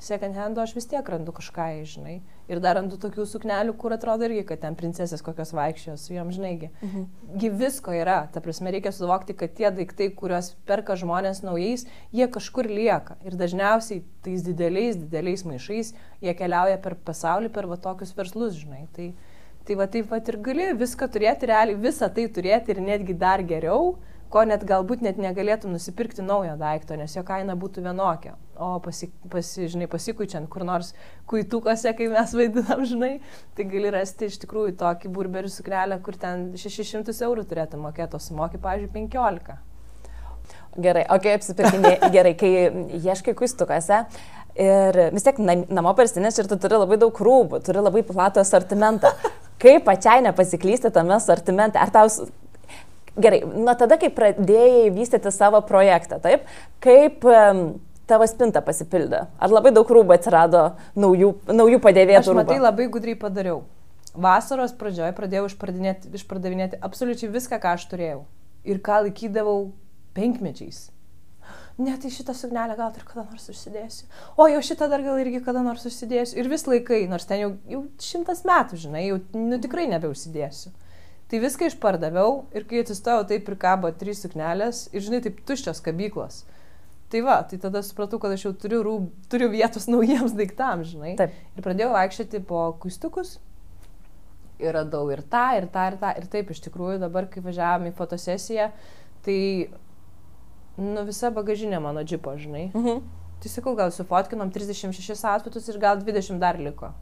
second 0.03 0.35
hando 0.37 0.61
aš 0.61 0.73
vis 0.75 0.85
tiek 0.91 1.07
randu 1.09 1.33
kažką, 1.35 1.65
žinai. 1.87 2.15
Ir 2.51 2.59
dar 2.63 2.77
randu 2.77 2.97
tokių 2.99 3.25
suknelių, 3.29 3.73
kur 3.79 3.95
atrodo 3.95 4.27
irgi, 4.27 4.43
kad 4.49 4.61
ten 4.61 4.77
princesės 4.79 5.23
kokios 5.25 5.53
vaikščiojo 5.55 5.95
su 5.99 6.13
jom, 6.13 6.31
žinaigi. 6.35 6.69
Mhm. 6.81 7.05
Gi 7.41 7.51
visko 7.63 7.95
yra. 7.95 8.17
Ta 8.33 8.43
prasme, 8.43 8.71
reikia 8.75 8.91
suvokti, 8.95 9.35
kad 9.39 9.55
tie 9.57 9.71
daiktai, 9.71 10.09
kuriuos 10.19 10.53
perka 10.69 10.97
žmonės 10.99 11.43
naujais, 11.45 11.87
jie 12.11 12.27
kažkur 12.27 12.69
lieka. 12.69 13.17
Ir 13.23 13.37
dažniausiai 13.39 14.03
tais 14.25 14.43
dideliais, 14.45 14.99
dideliais 14.99 15.45
maišais 15.47 15.93
jie 16.21 16.37
keliauja 16.39 16.79
per 16.83 16.95
pasaulį, 16.95 17.51
per 17.53 17.67
va 17.71 17.79
tokius 17.79 18.15
verslus, 18.17 18.59
žinai. 18.59 18.87
Tai, 18.95 19.11
tai 19.63 19.79
va 19.79 19.87
taip 19.87 20.11
pat 20.11 20.27
ir 20.29 20.39
gali 20.43 20.71
viską 20.77 21.09
turėti, 21.11 21.47
realiai 21.49 21.79
visą 21.79 22.11
tai 22.13 22.27
turėti 22.27 22.75
ir 22.75 22.83
netgi 22.83 23.15
dar 23.15 23.41
geriau 23.41 23.95
ko 24.33 24.41
net 24.49 24.63
galbūt 24.65 25.03
net 25.05 25.19
negalėtum 25.21 25.75
nusipirkti 25.75 26.25
naujo 26.25 26.55
daikto, 26.57 26.97
nes 26.97 27.13
jo 27.13 27.21
kaina 27.27 27.53
būtų 27.59 27.83
vienokia. 27.85 28.33
O 28.61 28.77
pasi, 28.85 29.09
pasi, 29.33 29.65
žinai, 29.71 29.87
pasikuičiant 29.89 30.45
kur 30.51 30.61
nors 30.67 30.91
kuitukose, 31.29 31.89
kai 31.97 32.05
mes 32.11 32.33
vaidinam, 32.37 32.83
žinai, 32.85 33.13
tai 33.57 33.65
gali 33.65 33.89
rasti 33.95 34.29
iš 34.29 34.37
tikrųjų 34.43 34.75
tokį 34.77 35.09
burberių 35.15 35.49
sukrelę, 35.49 35.97
kur 36.05 36.17
ten 36.21 36.51
600 36.59 37.15
eurų 37.25 37.47
turėtų 37.49 37.79
mokėti, 37.81 38.13
o 38.13 38.21
sumoki, 38.21 38.61
pavyzdžiui, 38.61 38.91
15. 38.93 39.57
Gerai, 40.85 41.03
ok, 41.15 41.27
apsipirkinė, 41.39 41.95
gerai, 42.15 42.35
kai 42.37 42.51
ieškai 42.99 43.33
kuistukose. 43.37 44.03
Ir 44.53 44.99
vis 45.15 45.25
tiek 45.25 45.39
namo 45.41 45.95
parsineš 45.97 46.43
ir 46.43 46.49
tu 46.51 46.59
turi 46.61 46.77
labai 46.77 46.99
daug 47.01 47.17
rūbų, 47.25 47.63
turi 47.65 47.81
labai 47.81 48.05
platų 48.05 48.43
asortimentą. 48.43 49.09
Kaip 49.61 49.85
pačiai 49.87 50.21
nepasiklysti 50.27 50.93
tame 50.93 51.15
asortimente? 51.17 51.81
Ar 51.81 51.89
tau 51.93 52.05
Gerai, 53.13 53.43
nuo 53.45 53.75
tada, 53.77 53.99
kai 54.01 54.09
pradėjai 54.09 54.87
vystyti 54.95 55.29
savo 55.29 55.59
projektą, 55.69 56.17
taip, 56.17 56.47
kaip 56.81 57.21
um, 57.29 57.59
tavo 58.09 58.27
spinta 58.29 58.63
pasipildė? 58.65 59.25
Ar 59.39 59.53
labai 59.53 59.73
daug 59.75 59.89
rūbų 59.89 60.15
atsirado 60.17 60.63
naujų, 60.99 61.33
naujų 61.51 61.79
padėvėtų? 61.83 62.33
Aš 62.33 62.39
matai, 62.41 62.59
labai 62.63 62.89
gudriai 62.91 63.19
padariau. 63.19 63.63
Vasaros 64.13 64.75
pradžioje 64.77 65.13
pradėjau 65.17 65.47
išpardavinėti 65.49 66.81
absoliučiai 66.85 67.31
viską, 67.33 67.57
ką 67.61 67.77
aš 67.79 67.87
turėjau. 67.89 68.25
Ir 68.63 68.81
ką 68.83 69.03
laikydavau 69.07 69.71
penkmečiais. 70.13 70.89
Ne, 71.77 71.95
tai 71.97 72.11
šitą 72.13 72.35
suknelę 72.37 72.75
gal 72.77 72.93
ir 72.93 73.05
kada 73.07 73.23
nors 73.25 73.47
užsidėsiu. 73.49 74.05
O 74.37 74.45
jau 74.45 74.59
šitą 74.61 74.85
dar 74.91 75.01
gal 75.01 75.17
irgi 75.17 75.39
kada 75.41 75.63
nors 75.65 75.81
užsidėsiu. 75.89 76.37
Ir 76.37 76.49
vis 76.51 76.67
laikai, 76.69 76.99
nors 77.09 77.25
ten 77.25 77.41
jau, 77.41 77.49
jau 77.65 77.81
šimtas 77.97 78.43
metų, 78.45 78.77
žinai, 78.83 79.07
jau 79.07 79.17
nu, 79.33 79.57
tikrai 79.61 79.87
nebeužsidėsiu. 79.89 80.69
Tai 81.31 81.39
viską 81.41 81.71
išpardaviau 81.71 82.43
ir 82.53 82.67
kai 82.69 82.83
atsistojau, 82.83 83.25
taip 83.25 83.49
ir 83.49 83.57
kabo 83.57 83.89
trys 83.97 84.21
suknelės 84.21 84.83
ir, 84.93 85.01
žinai, 85.01 85.23
taip 85.25 85.41
tuščios 85.49 85.81
kabyklos. 85.81 86.43
Tai 87.13 87.21
va, 87.21 87.35
tai 87.45 87.59
tada 87.61 87.83
supratau, 87.85 88.17
kad 88.17 88.33
aš 88.33 88.47
jau 88.47 88.51
turiu, 88.57 88.79
rūb, 88.81 89.09
turiu 89.29 89.51
vietos 89.53 89.85
naujiems 89.93 90.33
daiktams, 90.33 90.95
žinai. 90.95 91.13
Taip. 91.19 91.35
Ir 91.53 91.65
pradėjau 91.65 91.91
vaikščioti 91.93 92.41
po 92.49 92.65
kuistukus. 92.81 93.35
Ir 94.63 94.73
radau 94.73 95.05
ir 95.13 95.21
tą, 95.29 95.45
ir 95.59 95.67
tą, 95.69 95.85
ir 95.91 95.99
tą. 96.01 96.13
Ir 96.17 96.25
taip, 96.33 96.49
iš 96.55 96.63
tikrųjų, 96.65 96.97
dabar, 97.03 97.27
kai 97.29 97.43
važiavam 97.45 97.85
į 97.91 97.93
fotosesiją, 97.99 98.71
tai, 99.25 99.37
nu, 100.81 101.05
visa 101.05 101.29
bagažinė 101.35 101.81
mano 101.83 102.01
džipo, 102.01 102.33
žinai. 102.41 102.71
Mhm. 102.73 103.05
Tai 103.43 103.51
sakau, 103.51 103.75
gal 103.77 103.93
sufotkinom 103.93 104.49
36 104.55 105.27
atvitus 105.27 105.69
ir 105.69 105.77
gal 105.83 106.01
20 106.01 106.41
dar 106.41 106.57
liko. 106.57 106.93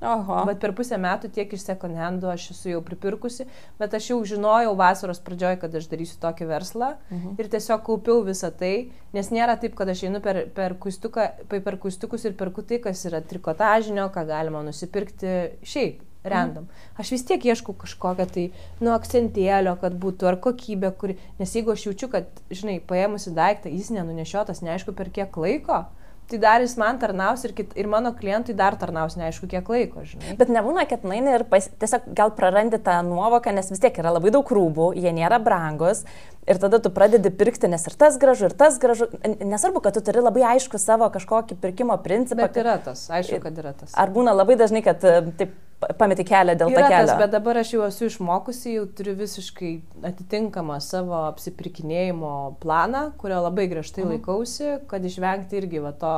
Oho. 0.00 0.42
Bet 0.46 0.60
per 0.62 0.70
pusę 0.78 0.94
metų 1.00 1.30
tiek 1.34 1.50
iš 1.54 1.64
second 1.66 1.98
handų 1.98 2.30
aš 2.30 2.44
esu 2.52 2.70
jau 2.70 2.82
pripirkusi, 2.86 3.48
bet 3.80 3.96
aš 3.98 4.12
jau 4.12 4.18
žinojau 4.30 4.76
vasaros 4.78 5.18
pradžioje, 5.26 5.58
kad 5.64 5.74
aš 5.74 5.88
darysiu 5.90 6.20
tokį 6.22 6.46
verslą 6.52 6.92
mhm. 7.10 7.34
ir 7.42 7.50
tiesiog 7.50 7.82
kaupiau 7.86 8.22
visą 8.26 8.52
tai, 8.54 8.90
nes 9.16 9.32
nėra 9.34 9.58
taip, 9.58 9.74
kad 9.78 9.90
aš 9.90 10.04
einu 10.06 10.22
per, 10.22 10.44
per, 10.54 10.76
kuistuką, 10.78 11.26
per 11.50 11.80
kuistukus 11.82 12.28
ir 12.28 12.38
perku 12.38 12.62
tai, 12.62 12.78
kas 12.84 13.02
yra 13.10 13.24
trikotažinio, 13.26 14.06
ką 14.14 14.28
galima 14.28 14.62
nusipirkti 14.66 15.40
šiaip. 15.66 16.04
Random. 16.28 16.64
Mhm. 16.66 16.86
Aš 16.98 17.12
vis 17.14 17.22
tiek 17.24 17.44
ieškau 17.46 17.72
kažkokio 17.78 18.24
tai, 18.34 18.42
nu, 18.82 18.90
akcentėlio, 18.90 19.76
kad 19.80 19.94
būtų, 20.02 20.26
ar 20.28 20.36
kokybė, 20.42 20.90
kuri, 20.98 21.14
nes 21.38 21.52
jeigu 21.54 21.72
aš 21.72 21.86
jaučiu, 21.86 22.08
kad, 22.12 22.42
žinai, 22.50 22.80
paėmusi 22.84 23.30
daiktą, 23.36 23.70
jis 23.70 23.92
nenunešiotas, 23.94 24.60
neaišku 24.66 24.96
per 24.98 25.12
kiek 25.14 25.38
laiko, 25.38 25.84
tai 26.28 26.38
dar 26.42 26.62
jis 26.64 26.76
man 26.80 26.98
tarnaus 27.00 27.44
ir, 27.46 27.54
kit, 27.56 27.72
ir 27.78 27.88
mano 27.90 28.12
klientui 28.16 28.56
dar 28.56 28.76
tarnaus, 28.80 29.16
neaišku, 29.18 29.48
kiek 29.50 29.68
laiko, 29.72 30.04
žinai. 30.08 30.36
Bet 30.40 30.52
nebūna, 30.52 30.84
kad 30.90 31.06
naini 31.08 31.36
ir 31.38 31.44
pas, 31.48 31.70
tiesiog 31.80 32.10
gal 32.16 32.34
prarandi 32.36 32.80
tą 32.84 32.98
nuovoką, 33.06 33.54
nes 33.56 33.70
vis 33.72 33.82
tiek 33.82 34.00
yra 34.02 34.12
labai 34.16 34.32
daug 34.34 34.52
rūbų, 34.58 34.90
jie 34.98 35.12
nėra 35.16 35.40
brangus. 35.42 36.04
Ir 36.48 36.56
tada 36.60 36.78
tu 36.80 36.88
pradedi 36.92 37.28
pirkti, 37.28 37.68
nes 37.68 37.82
ir 37.84 37.96
tas 38.00 38.16
gražu, 38.20 38.48
ir 38.48 38.56
tas 38.56 38.78
gražu. 38.80 39.10
Nesvarbu, 39.24 39.82
kad 39.84 39.98
tu 39.98 40.04
turi 40.04 40.22
labai 40.24 40.46
aišku 40.54 40.80
savo 40.80 41.08
kažkokį 41.12 41.58
pirkimo 41.60 41.98
principą. 42.00 42.46
Bet 42.46 42.56
yra 42.60 42.78
tas, 42.80 43.04
aišku, 43.12 43.42
kad 43.44 43.60
yra 43.60 43.74
tas. 43.76 43.92
Ar 43.92 44.12
būna 44.14 44.32
labai 44.36 44.56
dažnai, 44.56 44.80
kad 44.86 45.04
taip 45.04 45.52
pameti 45.98 46.24
kelią 46.26 46.54
dėl 46.58 46.72
to 46.74 46.84
kelio. 46.90 47.16
Bet 47.20 47.32
dabar 47.32 47.60
aš 47.62 47.72
jau 47.76 47.82
esu 47.86 48.08
išmokusi, 48.08 48.74
jau 48.78 48.86
turiu 48.98 49.14
visiškai 49.18 49.72
atitinkamą 50.10 50.78
savo 50.84 51.16
apsipirkinėjimo 51.28 52.32
planą, 52.62 53.08
kurio 53.20 53.42
labai 53.44 53.68
griežtai 53.70 54.04
mhm. 54.04 54.16
laikausi, 54.16 54.72
kad 54.90 55.04
išvengti 55.04 55.60
irgi 55.60 55.84
va 55.84 55.94
to 55.96 56.14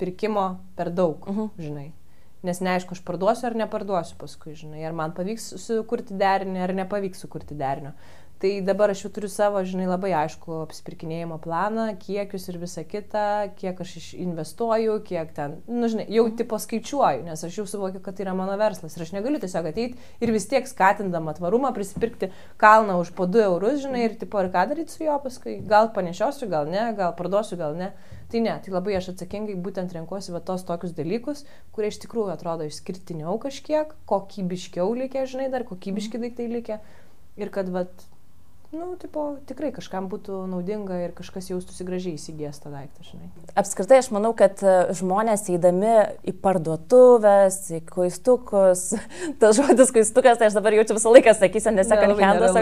pirkimo 0.00 0.46
per 0.78 0.92
daug, 0.94 1.28
mhm. 1.28 1.52
žinai. 1.60 1.90
Nes 2.42 2.58
neaišku, 2.58 2.96
aš 2.96 3.04
parduosiu 3.06 3.46
ar 3.46 3.54
neparduosiu 3.54 4.16
paskui, 4.18 4.56
žinai, 4.58 4.80
ar 4.88 4.96
man 4.98 5.12
pavyks 5.14 5.52
sukurti 5.62 6.16
derinį, 6.18 6.58
ar 6.64 6.72
nepavyks 6.74 7.22
sukurti 7.22 7.54
derinio. 7.54 7.92
Tai 8.42 8.50
dabar 8.66 8.90
aš 8.90 9.04
jau 9.04 9.08
turiu 9.14 9.28
savo, 9.30 9.60
žinai, 9.62 9.84
labai 9.86 10.08
aišku 10.18 10.64
apsipirkinėjimo 10.64 11.36
planą, 11.44 11.84
kiekius 12.02 12.48
ir 12.50 12.56
visa 12.58 12.82
kita, 12.82 13.52
kiek 13.54 13.78
aš 13.84 13.92
investuoju, 14.18 14.96
kiek 15.06 15.28
ten, 15.36 15.52
nu, 15.70 15.86
žinai, 15.86 16.08
jau 16.10 16.24
tipo 16.40 16.58
skaičiuoju, 16.58 17.22
nes 17.28 17.44
aš 17.46 17.60
jau 17.60 17.64
suvokiu, 17.70 18.00
kad 18.02 18.18
tai 18.18 18.24
yra 18.24 18.34
mano 18.34 18.56
verslas 18.58 18.98
ir 18.98 19.04
aš 19.04 19.12
negaliu 19.14 19.38
tiesiog 19.38 19.68
ateiti 19.70 19.94
ir 20.18 20.34
vis 20.34 20.48
tiek 20.50 20.66
skatindama 20.66 21.36
tvarumą 21.38 21.70
prisipirkti 21.76 22.32
kalną 22.58 22.98
už 23.04 23.14
po 23.14 23.28
2 23.30 23.46
eurus, 23.46 23.78
žinai, 23.84 24.08
ir 24.08 24.18
tipo, 24.18 24.42
ir 24.42 24.50
ką 24.50 24.66
daryti 24.72 24.90
su 24.90 25.06
juo 25.06 25.20
paskui, 25.22 25.60
gal 25.62 25.92
panešiosiu, 25.94 26.50
gal 26.50 26.66
ne, 26.66 26.88
gal 26.98 27.14
parduosiu, 27.14 27.60
gal 27.62 27.78
ne. 27.78 27.92
Tai 28.32 28.42
ne, 28.42 28.58
tai 28.64 28.74
labai 28.74 28.96
aš 28.98 29.12
atsakingai 29.12 29.54
būtent 29.54 29.94
renkuosi 29.94 30.34
va 30.34 30.42
tos 30.42 30.66
tokius 30.66 30.96
dalykus, 30.98 31.44
kurie 31.70 31.94
iš 31.94 32.02
tikrųjų 32.08 32.34
atrodo 32.34 32.66
išskirtiniau 32.66 33.38
kažkiek, 33.38 33.94
kokybiškiau 34.10 34.96
likę, 35.04 35.28
žinai, 35.30 35.52
dar 35.52 35.62
kokybiški 35.68 36.18
daiktai 36.18 36.48
likę. 36.50 36.80
Ir 37.36 37.52
kad, 37.52 37.68
vat, 37.72 37.92
nu, 38.72 38.94
tipo, 38.96 39.22
tikrai 39.44 39.68
kažkam 39.74 40.06
būtų 40.08 40.46
naudinga 40.48 40.96
ir 41.04 41.10
kažkas 41.12 41.50
jaustųsi 41.50 41.84
gražiai 41.84 42.16
įsigijęs 42.16 42.60
tą 42.62 42.70
daiktą, 42.72 43.04
žinai. 43.04 43.26
Apskritai, 43.60 43.98
aš 44.00 44.08
manau, 44.14 44.30
kad 44.36 44.62
e, 44.64 44.76
žmonės 44.96 45.44
eidami 45.52 45.90
į 46.24 46.32
parduotuvės, 46.40 47.58
į 47.76 47.82
kuistukus, 47.90 48.86
tas 49.42 49.58
žodis 49.60 49.92
kuistukas, 49.92 50.40
tai 50.40 50.48
aš 50.48 50.56
dabar 50.56 50.72
jaučiu 50.78 50.96
visą 50.96 51.12
laiką 51.12 51.34
sakysiu, 51.36 51.74
nes 51.76 51.92
ar 51.92 52.00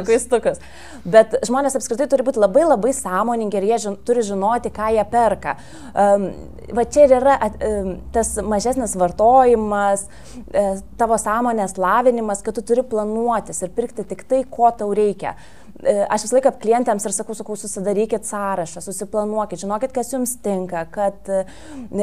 kuistukas. 0.08 0.58
Bet 1.06 1.38
žmonės 1.46 1.78
apskritai 1.78 2.10
turi 2.10 2.26
būti 2.26 2.42
labai 2.42 2.66
labai 2.66 2.90
sąmoningi 2.96 3.60
ir 3.60 3.68
jie 3.70 3.80
žin, 3.86 4.00
turi 4.02 4.26
žinoti, 4.26 4.74
ką 4.74 4.90
jie 4.96 5.06
perka. 5.14 5.54
Um, 5.94 6.26
va 6.74 6.86
čia 6.90 7.06
ir 7.06 7.16
yra 7.20 7.38
at, 7.46 7.62
um, 7.62 7.94
tas 8.10 8.34
mažesnis 8.42 8.96
vartojimas, 8.98 10.08
uh, 10.50 10.82
tavo 10.98 11.22
sąmonės 11.22 11.78
lavinimas, 11.78 12.42
kad 12.42 12.58
tu 12.58 12.66
turi 12.66 12.82
planuotis 12.82 13.62
ir 13.62 13.70
pirkti 13.78 14.08
tik 14.10 14.26
tai, 14.26 14.42
ko 14.50 14.74
tau 14.74 14.90
reikia. 14.90 15.38
E, 15.80 15.94
aš 16.12 16.26
visą 16.26 16.36
laiką 16.36 16.52
klientėms 16.60 17.06
ir 17.06 17.14
sakau, 17.14 17.34
sakau, 17.36 17.56
susidarykit 17.58 18.26
sąrašą, 18.28 18.82
susiplanuokit, 18.84 19.62
žinokit, 19.62 19.94
kas 19.96 20.12
jums 20.12 20.34
tinka, 20.44 20.84
kad 20.92 21.30
e, 21.32 21.44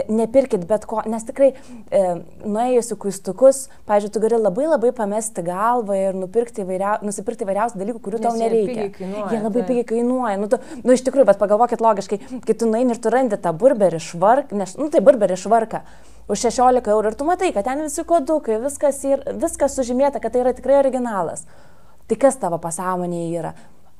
nepirkit 0.09 0.65
bet 0.69 0.87
ko, 0.89 1.03
nes 1.09 1.25
tikrai 1.27 1.51
e, 1.53 2.01
nuėjus 2.45 2.93
į 2.95 2.99
kuistukus, 3.05 3.61
pažiūrėjau, 3.89 4.15
tu 4.15 4.23
gali 4.23 4.41
labai 4.41 4.67
labai 4.71 4.91
pamesti 4.97 5.45
galvą 5.45 5.99
ir 5.99 6.17
nupirkti 6.17 6.65
įvairia, 6.65 6.97
nusipirkti 7.05 7.45
įvairiausių 7.45 7.81
dalykų, 7.83 8.03
kurių 8.07 8.21
nes 8.21 8.27
tau 8.27 8.41
nereikia. 8.41 8.89
Kainuoja, 8.97 9.29
jie 9.33 9.41
labai 9.43 9.61
tai. 9.61 9.69
pigiai 9.71 9.87
kainuoja. 9.93 10.35
Nu, 10.41 10.51
tu, 10.51 10.61
nu, 10.81 10.97
iš 10.97 11.05
tikrųjų, 11.05 11.29
bet 11.29 11.41
pagalvokit 11.41 11.83
logiškai, 11.83 12.21
kai 12.47 12.57
tu 12.57 12.69
nueini 12.69 12.95
ir 12.95 13.01
tu 13.03 13.13
randi 13.13 13.39
tą 13.41 13.53
burberį 13.57 14.01
švarką, 14.09 14.57
nes, 14.57 14.77
nu, 14.79 14.89
tai 14.93 15.03
burberį 15.05 15.37
švarką 15.43 15.85
už 16.27 16.49
16 16.49 16.91
eurų 16.91 17.13
ir 17.13 17.15
tu 17.15 17.27
matai, 17.27 17.53
kad 17.55 17.67
ten 17.67 17.85
visi 17.85 18.03
kodukai, 18.07 18.57
viskas, 18.63 18.99
ir, 19.07 19.23
viskas 19.39 19.77
sužymėta, 19.77 20.19
kad 20.23 20.33
tai 20.33 20.43
yra 20.43 20.51
tikrai 20.57 20.81
originalas. 20.81 21.45
Tai 22.07 22.19
kas 22.21 22.39
tavo 22.39 22.59
pasąmonėje 22.63 23.41
yra? 23.41 23.55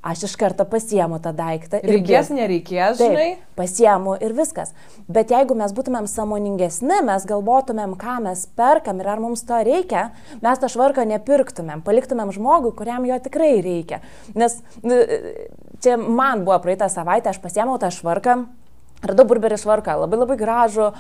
aš 0.08 0.24
iš 0.24 0.36
karto 0.40 0.66
pasiemu 0.66 1.20
tą 1.20 1.34
daiktą. 1.36 1.80
Reikės, 1.84 2.30
nereikės, 2.32 3.00
Taip, 3.00 3.12
žinai. 3.12 3.30
pasiemu 3.58 4.16
ir 4.24 4.36
viskas. 4.38 4.72
Bet 5.12 5.34
jeigu 5.34 5.58
mes 5.58 5.74
būtumėm 5.76 6.08
samoningesni, 6.08 7.02
mes 7.08 7.26
galvotumėm, 7.28 7.98
ką 8.00 8.20
mes 8.28 8.46
perkam 8.58 9.02
ir 9.02 9.10
ar 9.12 9.24
mums 9.24 9.44
to 9.48 9.58
reikia, 9.68 10.10
mes 10.44 10.62
tą 10.62 10.70
švarką 10.72 11.04
nepirktumėm, 11.10 11.84
paliktumėm 11.86 12.32
žmogų, 12.36 12.72
kuriam 12.78 13.08
jo 13.10 13.18
tikrai 13.24 13.58
reikia. 13.66 14.00
Nes 14.38 14.60
nu, 14.86 15.02
čia 15.84 15.98
man 15.98 16.46
buvo 16.48 16.60
praeitą 16.64 16.90
savaitę, 16.94 17.34
aš 17.34 17.42
pasiemiau 17.44 17.80
tą 17.82 17.92
švarką, 17.94 18.40
radau 19.04 19.28
burberį 19.28 19.60
švarką, 19.60 19.98
labai 20.06 20.22
labai 20.24 20.40
gražų, 20.40 20.92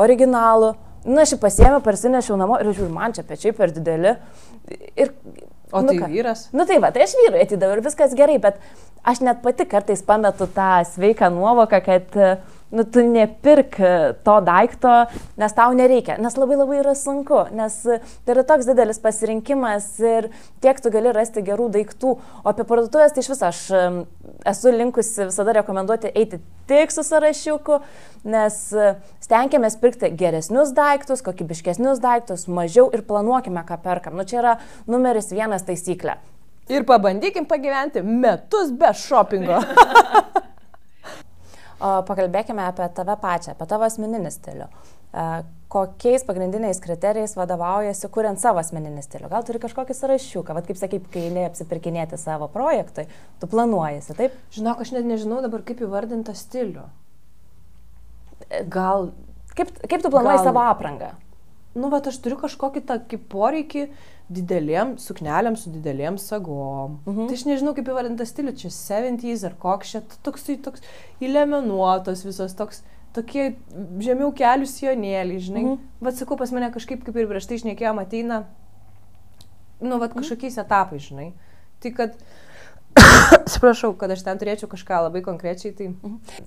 originalų. 0.00 0.74
Na, 1.02 1.24
aš 1.24 1.34
jį 1.34 1.40
pasiemiau, 1.42 1.80
parsinešiau 1.82 2.36
namo 2.38 2.60
ir 2.62 2.70
žiūriu, 2.70 2.92
man 2.94 3.16
čia 3.16 3.24
pečiai 3.26 3.50
per 3.56 3.72
dideli. 3.74 4.14
Ir 4.94 5.10
O 5.72 5.82
nu 5.82 5.92
tai 5.92 5.98
ką? 6.02 6.08
vyras. 6.12 6.46
Nu 6.52 6.66
tai 6.68 6.78
va, 6.84 6.92
tai 6.92 7.06
aš 7.06 7.14
vyrui 7.16 7.42
atidaviau 7.42 7.80
ir 7.80 7.84
viskas 7.84 8.12
gerai, 8.16 8.38
bet 8.42 8.58
aš 9.08 9.22
net 9.24 9.40
pati 9.44 9.64
kartais 9.68 10.02
pametu 10.04 10.46
tą 10.46 10.82
sveiką 10.92 11.30
nuovoką, 11.32 11.80
kad 11.84 12.18
nu, 12.72 12.84
tu 12.84 13.04
nepirk 13.04 13.76
to 14.24 14.36
daikto, 14.46 14.92
nes 15.40 15.52
tau 15.56 15.74
nereikia, 15.76 16.16
nes 16.22 16.36
labai 16.40 16.56
labai 16.56 16.78
yra 16.80 16.94
sunku, 16.96 17.44
nes 17.52 17.76
tai 17.84 18.34
yra 18.34 18.44
toks 18.48 18.68
didelis 18.68 19.00
pasirinkimas 19.02 19.88
ir 20.00 20.30
tiek 20.64 20.80
tu 20.80 20.92
gali 20.94 21.12
rasti 21.12 21.44
gerų 21.44 21.68
daiktų. 21.76 22.14
O 22.42 22.48
apie 22.48 22.64
parduotuvės 22.68 23.12
tai 23.12 23.24
iš 23.24 23.30
viso 23.34 23.48
aš 23.48 23.60
em, 23.76 23.98
esu 24.48 24.72
linkusi 24.72 25.28
visada 25.28 25.56
rekomenduoti 25.58 26.14
eiti 26.16 26.40
tik 26.70 26.94
su 26.94 27.04
sąrašiuku, 27.04 27.80
nes 28.32 28.58
e, 28.72 28.92
stengiamės 29.24 29.76
pirkti 29.82 30.12
geresnius 30.16 30.72
daiktus, 30.76 31.24
kokybiškesnius 31.26 32.00
daiktus, 32.02 32.46
mažiau 32.48 32.88
ir 32.94 33.04
planuokime, 33.08 33.64
ką 33.68 33.80
perkam. 33.84 34.16
Nu 34.16 34.24
čia 34.28 34.40
yra 34.40 34.54
numeris 34.88 35.32
vienas 35.34 35.66
taisyklė. 35.68 36.16
Ir 36.72 36.86
pabandykim 36.88 37.44
pagyventi 37.50 38.04
metus 38.06 38.72
be 38.72 38.94
shoppingo. 38.96 39.60
O 41.82 41.92
pakalbėkime 42.06 42.62
apie 42.68 42.86
tave 42.94 43.16
pačią, 43.18 43.56
apie 43.56 43.66
tavo 43.66 43.86
asmeninį 43.88 44.30
stilių. 44.30 44.68
E, 45.12 45.26
Kokiais 45.72 46.20
pagrindiniais 46.28 46.78
kriterijais 46.84 47.32
vadovaujasi, 47.32 48.10
kuriant 48.12 48.38
savo 48.38 48.60
asmeninį 48.60 49.02
stilių? 49.06 49.30
Gal 49.32 49.46
turi 49.48 49.58
kažkokį 49.62 49.96
sąrašiuką, 49.96 50.52
vad 50.58 50.66
kaip 50.68 50.76
sakai, 50.76 50.98
kai 51.14 51.22
neapsipirkinėti 51.32 52.18
savo 52.20 52.44
projektui, 52.52 53.06
tu 53.40 53.48
planuojasi, 53.48 54.12
taip? 54.18 54.36
Žinok, 54.52 54.82
aš 54.84 54.92
net 54.92 55.08
nežinau 55.08 55.40
dabar, 55.40 55.64
kaip 55.64 55.80
įvardinti 55.86 56.34
stilių. 56.36 56.84
Gal, 58.68 59.10
Kaip, 59.56 59.68
kaip 59.84 60.00
tu 60.04 60.08
planuoji 60.12 60.38
Gal- 60.38 60.46
savo 60.48 60.62
aprangą? 60.64 61.10
Nu, 61.74 61.88
bet 61.92 62.08
aš 62.10 62.18
turiu 62.24 62.38
kažkokį 62.40 62.84
tokį 62.88 63.18
poreikį 63.32 63.84
didelėm 64.32 64.96
suknelėm 65.02 65.56
su 65.58 65.72
didelėm 65.72 66.18
sagom. 66.20 66.98
Mhm. 67.06 67.28
Tai 67.28 67.38
aš 67.38 67.44
nežinau, 67.48 67.74
kaip 67.76 67.90
įvardinti 67.92 68.26
stilių, 68.28 68.54
čia 68.60 68.72
70s 68.72 69.44
ar 69.48 69.56
koks 69.60 69.94
čia 69.94 70.02
toksai 70.24 70.58
toks 70.64 70.84
įlemenuotos 71.24 72.26
visos 72.28 72.56
toks. 72.58 72.82
Tokie 73.12 73.50
žemiau 74.00 74.30
kelių 74.32 74.64
sionėliai, 74.64 75.40
žinai. 75.44 75.66
Mhm. 75.66 75.90
Bet 76.00 76.16
sakau, 76.16 76.38
pas 76.40 76.48
mane 76.54 76.70
kažkaip, 76.72 77.02
kaip 77.04 77.18
ir 77.20 77.28
prieš 77.28 77.50
tai 77.50 77.58
išnekėjom, 77.58 78.00
ateina, 78.00 78.38
nu, 79.84 79.98
vad 80.00 80.14
kažkokiais 80.16 80.56
etapais, 80.62 81.10
žinai. 81.10 81.34
Tai 81.84 81.92
kad, 81.98 82.16
atsiprašau, 83.42 83.92
kad 84.00 84.14
aš 84.14 84.24
ten 84.24 84.40
turėčiau 84.40 84.70
kažką 84.72 85.02
labai 85.10 85.20
konkrečiai, 85.26 85.74
tai... 85.76 85.90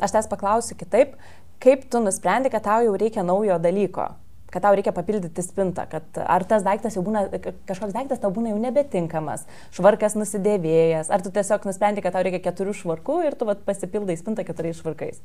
Aš 0.02 0.18
tas 0.18 0.32
paklausiu 0.32 0.74
kitaip, 0.80 1.14
kaip 1.62 1.86
tu 1.92 2.02
nusprendai, 2.02 2.50
kad 2.50 2.66
tau 2.66 2.82
jau 2.88 2.98
reikia 2.98 3.22
naujo 3.28 3.60
dalyko, 3.62 4.10
kad 4.56 4.64
tau 4.64 4.76
reikia 4.78 4.94
papildyti 4.96 5.44
spintą, 5.44 5.84
kad 5.92 6.22
ar 6.24 6.46
tas 6.48 6.64
daiktas 6.64 6.96
jau 6.96 7.02
būna, 7.04 7.26
kažkoks 7.68 7.92
daiktas 7.92 8.22
tau 8.24 8.32
būna 8.32 8.54
jau 8.54 8.60
nebetinkamas, 8.64 9.44
švarkas 9.76 10.16
nusidėvėjęs, 10.16 11.12
ar 11.12 11.26
tu 11.26 11.34
tiesiog 11.36 11.68
nusprendai, 11.68 12.04
kad 12.06 12.16
tau 12.16 12.24
reikia 12.24 12.40
keturių 12.46 12.78
švarkų 12.80 13.18
ir 13.28 13.36
tu 13.36 13.50
vat, 13.50 13.66
pasipildai 13.68 14.16
spintą 14.16 14.48
keturiais 14.48 14.80
švarkais. 14.80 15.20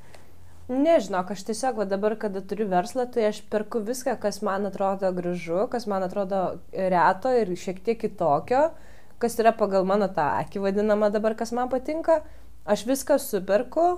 Nežinok, 0.71 1.31
aš 1.35 1.45
tiesiog 1.47 1.79
va, 1.79 1.87
dabar, 1.87 2.19
kada 2.19 2.43
turiu 2.43 2.67
verslą, 2.71 3.07
tai 3.15 3.29
aš 3.31 3.41
perku 3.55 3.85
viską, 3.87 4.17
kas 4.23 4.43
man 4.47 4.67
atrodo 4.67 5.09
gražu, 5.15 5.65
kas 5.71 5.87
man 5.91 6.07
atrodo 6.07 6.45
reto 6.75 7.33
ir 7.35 7.55
šiek 7.59 7.81
tiek 7.87 7.99
kitokio, 8.03 8.69
kas 9.23 9.39
yra 9.43 9.55
pagal 9.55 9.87
mano 9.87 10.11
tą 10.11 10.29
akį 10.45 10.63
vadinamą 10.69 11.11
dabar, 11.15 11.39
kas 11.39 11.51
man 11.55 11.71
patinka. 11.71 12.21
Aš 12.67 12.87
viską 12.87 13.19
superku 13.23 13.93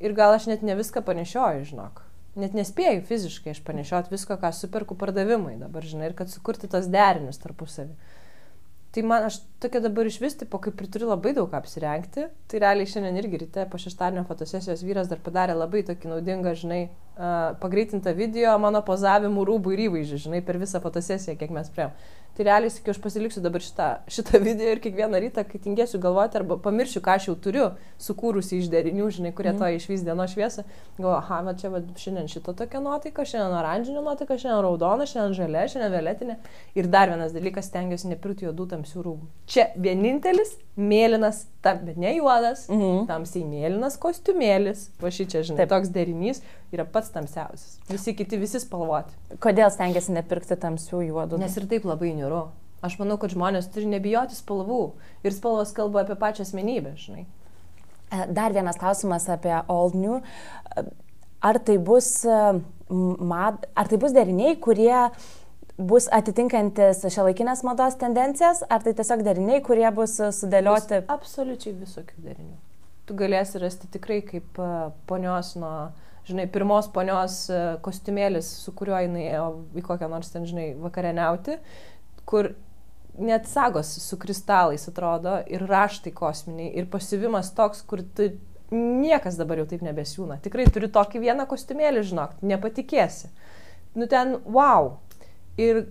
ir 0.00 0.16
gal 0.16 0.36
aš 0.36 0.48
net 0.52 0.64
ne 0.64 0.76
viską 0.78 1.04
panešioju, 1.04 1.68
žinok. 1.72 2.05
Net 2.36 2.52
nespėju 2.56 3.00
fiziškai 3.08 3.54
aš 3.54 3.62
panešiot 3.64 4.10
visko, 4.12 4.36
ką 4.40 4.52
superku 4.52 4.96
pardavimui 4.98 5.56
dabar, 5.60 5.84
žinai, 5.88 6.10
ir 6.10 6.16
kad 6.18 6.28
sukurti 6.28 6.68
tos 6.68 6.88
derinius 6.92 7.40
tarpusavį. 7.40 7.94
Tai 8.96 9.02
man, 9.04 9.26
aš 9.28 9.42
tokia 9.60 9.82
dabar 9.84 10.08
iš 10.08 10.14
vis, 10.22 10.36
tipo, 10.40 10.56
kaip 10.62 10.78
ir 10.80 10.86
turiu 10.88 11.10
labai 11.10 11.34
daug 11.36 11.52
apsirengti. 11.52 12.22
Tai 12.48 12.60
realiai 12.62 12.88
šiandien 12.88 13.18
irgi 13.20 13.42
ryte 13.42 13.66
po 13.68 13.80
šeštadienio 13.80 14.22
fotosesijos 14.28 14.84
vyras 14.88 15.10
dar 15.10 15.20
padarė 15.24 15.56
labai 15.56 15.82
tokį 15.84 16.12
naudingą, 16.14 16.54
žinai, 16.56 16.78
uh, 16.88 17.34
pagreitintą 17.60 18.14
video 18.16 18.54
mano 18.62 18.80
pozavimų 18.86 19.44
rūbų 19.50 19.74
ir 19.74 19.82
įvaizdžių, 19.90 20.22
žinai, 20.28 20.40
per 20.46 20.56
visą 20.62 20.80
fotosesiją, 20.80 21.36
kiek 21.36 21.52
mes 21.52 21.68
prieėm. 21.76 21.92
Tai 22.36 22.44
realiai 22.44 22.68
sakiau, 22.68 22.92
aš 22.92 22.98
pasiliksiu 23.00 23.40
dabar 23.40 23.62
šitą, 23.64 23.84
šitą 24.12 24.36
video 24.44 24.68
ir 24.68 24.80
kiekvieną 24.84 25.20
rytą, 25.24 25.40
kai 25.48 25.56
tingėsiu 25.64 25.96
galvoti 26.02 26.36
arba 26.36 26.58
pamiršiu, 26.60 27.00
ką 27.00 27.14
aš 27.16 27.28
jau 27.30 27.34
turiu 27.46 27.70
sukūrusi 28.04 28.58
iš 28.58 28.68
derinių, 28.74 29.06
žinai, 29.16 29.30
kurie 29.38 29.54
to 29.56 29.70
išvys 29.78 30.04
dienos 30.04 30.34
šviesą. 30.34 30.66
Galvoju, 30.98 31.14
aha, 31.16 31.38
va 31.46 31.54
čia 31.56 31.70
va, 31.72 31.80
šiandien 31.96 32.28
šito 32.28 32.52
tokia 32.58 32.82
nuotaika, 32.84 33.24
šiandien 33.24 33.56
oranžinė 33.56 34.04
nuotaika, 34.04 34.36
šiandien 34.36 34.60
raudona, 34.66 35.08
šiandien 35.08 35.38
žalia, 35.38 35.64
šiandien 35.72 35.96
violetinė. 35.96 36.36
Ir 36.76 36.92
dar 36.92 37.08
vienas 37.14 37.32
dalykas, 37.32 37.70
stengiuosi 37.72 38.12
nepirkti 38.12 38.50
juodų 38.50 38.68
tamsių 38.74 39.06
rūbų. 39.08 39.32
Čia 39.48 39.70
vienintelis 39.80 40.58
mėlynas, 40.76 41.46
tam, 41.66 41.80
bet 41.88 41.96
ne 42.00 42.14
juodas, 42.16 42.66
Mhm. 42.72 43.06
tamsiai 43.10 43.44
mėlynas 43.50 43.98
kostiumėlis. 44.02 44.86
Va 45.02 45.10
šį 45.12 45.26
čia, 45.32 45.42
žinai, 45.48 45.64
Taip. 45.64 45.72
toks 45.74 45.90
derinys 45.94 46.40
yra 46.72 46.84
pats 46.86 47.10
tamsiausias. 47.14 47.78
Visi 47.90 48.14
kiti, 48.16 48.38
visi 48.38 48.60
spalvoti. 48.62 49.12
Kodėl 49.42 49.70
stengiasi 49.74 50.14
nepirkti 50.16 50.56
tamsių 50.62 51.02
juodų? 51.10 51.38
Nes 51.42 51.56
ir 51.60 51.66
taip 51.66 51.84
labai 51.84 52.14
niuru. 52.16 52.46
Aš 52.84 52.98
manau, 53.00 53.16
kad 53.18 53.30
žmonės 53.32 53.66
turi 53.72 53.86
nebijoti 53.88 54.36
spalvų. 54.36 54.92
Ir 55.24 55.32
spalvos 55.32 55.72
kalba 55.74 56.04
apie 56.04 56.14
pačią 56.14 56.44
asmenybę, 56.46 56.92
žinai. 57.00 57.24
E, 58.12 58.26
Dar 58.32 58.52
vienas 58.52 58.76
klausimas 58.78 59.26
apie 59.32 59.56
Old 59.68 59.94
New. 59.98 60.20
E, 60.76 60.84
Ar 61.42 61.58
tai 61.58 61.76
bus, 61.78 62.24
e, 62.24 62.60
mad, 62.90 63.66
ar 63.76 63.88
tai 63.88 63.98
bus 63.98 64.12
deriniai, 64.12 64.56
kurie 64.60 65.10
bus 65.76 66.08
atitinkantis 66.12 67.04
šiolaikinės 67.12 67.62
mados 67.66 67.98
tendencijas, 68.00 68.62
ar 68.72 68.84
tai 68.84 68.94
tiesiog 68.96 69.22
deriniai, 69.26 69.60
kurie 69.64 69.88
bus 69.94 70.16
e, 70.20 70.30
sudėlioti? 70.32 71.02
Bus 71.04 71.14
absoliučiai 71.18 71.74
visokių 71.76 72.24
derinių. 72.24 72.56
Tu 73.06 73.16
galėsi 73.18 73.60
rasti 73.62 73.90
tikrai 73.92 74.22
kaip 74.26 74.60
e, 74.60 74.70
ponios 75.08 75.52
nuo, 75.60 75.74
žinai, 76.28 76.48
pirmos 76.52 76.88
ponios 76.94 77.42
e, 77.52 77.60
kostiumėlis, 77.84 78.48
su 78.64 78.72
kuriuo 78.76 79.02
jinai 79.04 79.28
ėjo 79.28 79.50
į 79.76 79.84
kokią 79.86 80.08
nors 80.12 80.32
ten, 80.32 80.48
žinai, 80.48 80.70
vakarieniauti, 80.80 81.60
kur 82.26 82.54
net 83.20 83.46
sagos 83.48 83.92
su 84.02 84.16
kristalais 84.20 84.88
atrodo 84.88 85.38
ir 85.48 85.64
raštai 85.68 86.12
kosminiai 86.16 86.72
ir 86.76 86.88
pasiuvimas 86.92 87.52
toks, 87.56 87.84
kur 87.84 88.02
tu 88.16 88.32
niekas 88.72 89.36
dabar 89.38 89.60
jau 89.60 89.68
taip 89.70 89.84
nebesiūna. 89.84 90.40
Tikrai 90.44 90.66
turi 90.72 90.88
tokį 90.92 91.22
vieną 91.22 91.46
kostiumėlį, 91.48 92.02
žinok, 92.08 92.40
nepatikėsi. 92.42 93.30
Nu 93.96 94.08
ten, 94.10 94.38
wow. 94.44 94.96
Ir 95.60 95.86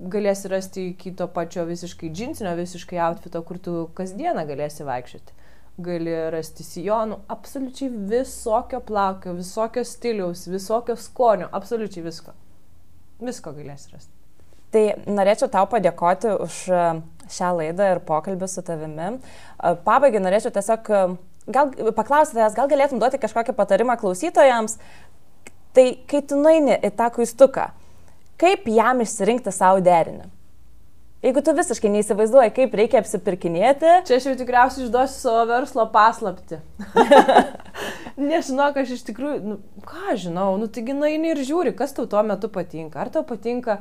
galėsi 0.00 0.50
rasti 0.50 0.88
iki 0.90 1.12
to 1.16 1.26
pačio 1.30 1.64
visiškai 1.68 2.10
džinsinio, 2.10 2.54
visiškai 2.58 2.98
outfito, 3.06 3.42
kur 3.46 3.60
tu 3.62 3.76
kasdieną 3.98 4.46
galėsi 4.48 4.86
vaikščioti. 4.86 5.40
Gali 5.84 6.14
rasti 6.30 6.62
sijonų, 6.62 7.18
absoliučiai 7.34 7.90
visokio 8.10 8.78
plaukio, 8.86 9.34
visokio 9.34 9.82
stiliaus, 9.86 10.46
visokio 10.46 10.94
skonio, 10.96 11.48
absoliučiai 11.52 12.04
visko. 12.04 12.34
Visko 13.22 13.54
galėsi 13.56 13.90
rasti. 13.94 14.12
Tai 14.74 14.84
norėčiau 15.06 15.50
tau 15.50 15.66
padėkoti 15.70 16.32
už 16.42 16.54
e, 16.74 16.84
šią 17.30 17.50
laidą 17.58 17.92
ir 17.92 18.00
pokalbį 18.06 18.48
su 18.50 18.62
tavimi. 18.66 19.12
E, 19.14 19.74
Pabaigai 19.86 20.22
norėčiau 20.22 20.50
tiesiog 20.54 20.90
e, 20.90 21.02
gal, 21.54 21.70
paklausti 21.94 22.42
gal 22.56 22.70
galėtum 22.70 23.02
duoti 23.02 23.20
kažkokį 23.22 23.54
patarimą 23.54 23.98
klausytojams. 24.00 24.78
Tai 25.74 25.86
kai 26.10 26.22
tu 26.26 26.38
nueini 26.38 26.74
į 26.86 26.90
tą 26.98 27.06
kuistuką, 27.14 27.68
kaip 28.40 28.68
jam 28.70 29.02
išsirinkti 29.04 29.52
savo 29.54 29.82
derinį? 29.84 30.30
Jeigu 31.24 31.40
tu 31.40 31.54
visiškai 31.56 31.88
neįsivaizduoji, 31.88 32.52
kaip 32.52 32.74
reikia 32.76 33.00
apsipirkinėti, 33.00 33.92
Čia 34.04 34.18
aš 34.18 34.26
jau 34.28 34.34
tikriausiai 34.36 34.84
išduosiu 34.84 35.22
savo 35.22 35.44
verslo 35.48 35.86
paslapti. 35.92 36.58
Nežinau, 38.20 38.66
aš 38.76 38.92
iš 38.98 39.06
tikrųjų, 39.08 39.38
nu, 39.40 39.56
ką 39.88 40.18
žinau, 40.20 40.50
nu 40.60 40.68
taigi 40.68 40.92
nueini 40.92 41.32
ir 41.32 41.40
žiūri, 41.40 41.72
kas 41.78 41.96
tau 41.96 42.04
tuo 42.10 42.20
metu 42.28 42.50
patinka. 42.52 43.00
Ar 43.00 43.08
tau 43.14 43.24
patinka, 43.24 43.78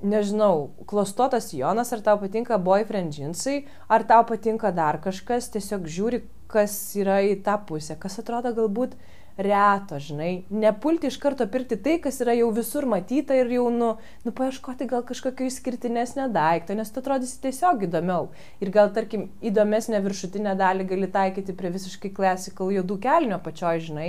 nežinau, 0.00 0.70
klostotas 0.88 1.50
Jonas, 1.52 1.92
ar 1.92 2.00
tau 2.06 2.16
patinka 2.22 2.56
boyfriend 2.56 3.12
džinsai, 3.12 3.60
ar 3.92 4.08
tau 4.08 4.24
patinka 4.24 4.72
dar 4.72 4.96
kažkas, 5.04 5.52
tiesiog 5.52 5.84
žiūri, 5.92 6.24
kas 6.48 6.72
yra 6.96 7.20
į 7.28 7.36
tą 7.44 7.58
pusę, 7.68 7.98
kas 8.00 8.16
atrodo 8.22 8.54
galbūt 8.56 8.96
reto, 9.38 10.00
žinai, 10.02 10.42
nepulti 10.50 11.06
iš 11.06 11.16
karto 11.22 11.46
pirkti 11.46 11.78
tai, 11.78 11.96
kas 12.02 12.18
yra 12.24 12.34
jau 12.34 12.48
visur 12.54 12.88
matyta 12.90 13.36
ir 13.38 13.52
jau, 13.54 13.68
nu, 13.70 13.92
nu 14.26 14.32
paieškoti 14.34 14.88
gal 14.90 15.04
kažkokio 15.06 15.46
išskirtinesnio 15.46 16.26
daikto, 16.34 16.74
nes 16.74 16.90
tu 16.90 16.98
atrodysi 16.98 17.38
tiesiog 17.44 17.84
įdomiau. 17.86 18.32
Ir 18.58 18.72
gal, 18.74 18.90
tarkim, 18.96 19.28
įdomesnę 19.38 20.00
viršutinę 20.02 20.56
dalį 20.58 20.88
gali 20.90 21.10
taikyti 21.14 21.54
prie 21.54 21.70
visiškai 21.74 22.10
classical 22.16 22.72
juodų 22.74 22.98
kelnio 23.04 23.38
pačioj, 23.44 23.84
žinai. 23.86 24.08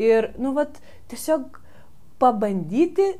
Ir, 0.00 0.30
nu, 0.40 0.54
vat, 0.56 0.80
tiesiog 1.12 1.60
pabandyti 2.22 3.12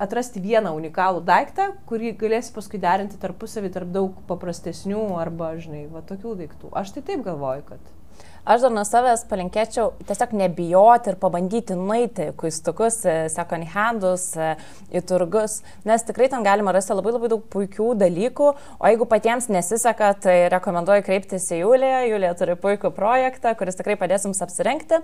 atrasti 0.00 0.40
vieną 0.44 0.74
unikalų 0.76 1.24
daiktą, 1.24 1.70
kurį 1.88 2.12
galėsi 2.20 2.52
paskui 2.56 2.80
derinti 2.80 3.20
tarpusavį 3.20 3.72
tarp 3.72 3.96
daug 3.96 4.20
paprastesnių 4.28 5.06
arba, 5.20 5.54
žinai, 5.60 5.86
va 5.92 6.04
tokių 6.04 6.36
daiktų. 6.44 6.74
Aš 6.76 6.92
tai 6.96 7.04
taip 7.08 7.24
galvoju, 7.24 7.64
kad 7.72 7.96
Aš 8.44 8.62
dar 8.64 8.72
nuo 8.72 8.86
savęs 8.88 9.26
palinkėčiau 9.28 9.90
tiesiog 10.08 10.30
nebijoti 10.40 11.10
ir 11.12 11.16
pabandyti 11.20 11.74
nueiti 11.76 12.30
kuistukus, 12.40 13.02
e, 13.04 13.28
second 13.28 13.68
handus, 13.74 14.30
e, 14.32 14.54
į 14.96 15.02
turgus, 15.04 15.58
nes 15.84 16.06
tikrai 16.08 16.30
ten 16.32 16.40
galima 16.46 16.72
rasti 16.72 16.96
labai 16.96 17.12
labai 17.12 17.28
daug 17.28 17.44
puikių 17.52 17.90
dalykų, 18.00 18.48
o 18.80 18.88
jeigu 18.88 19.04
patiems 19.10 19.50
nesiseka, 19.52 20.14
tai 20.24 20.48
rekomenduoju 20.56 21.04
kreiptis 21.04 21.50
į 21.52 21.60
Juliją. 21.60 22.00
Julija 22.08 22.32
turi 22.40 22.56
puikų 22.56 22.94
projektą, 22.96 23.52
kuris 23.60 23.76
tikrai 23.76 24.00
padės 24.00 24.24
jums 24.24 24.40
apsirengti. 24.40 25.02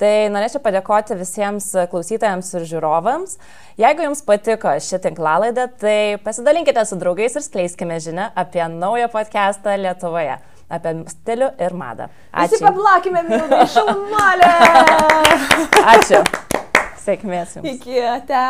Tai 0.00 0.14
norėčiau 0.32 0.64
padėkoti 0.64 1.20
visiems 1.20 1.74
klausytojams 1.92 2.54
ir 2.56 2.68
žiūrovams. 2.72 3.36
Jeigu 3.76 4.08
jums 4.08 4.24
patiko 4.24 4.72
ši 4.80 5.04
tinklalaidė, 5.04 5.68
tai 5.76 5.98
pasidalinkite 6.24 6.88
su 6.88 6.96
draugais 6.96 7.36
ir 7.36 7.44
skleiskime 7.44 8.00
žinią 8.00 8.32
apie 8.32 8.64
naują 8.64 9.12
podcastą 9.12 9.76
Lietuvoje 9.76 10.40
apie 10.68 10.94
stilių 11.12 11.50
ir 11.64 11.76
madą. 11.78 12.08
Ačiū. 12.32 12.56
Visi 12.56 12.64
pablakime, 12.64 13.22
Milda, 13.28 13.62
šaunuolė. 13.74 14.50
Ačiū. 15.94 16.22
Sėkmės 17.04 17.56
jums. 17.58 17.70
Iki 17.72 18.02
ate. 18.04 18.42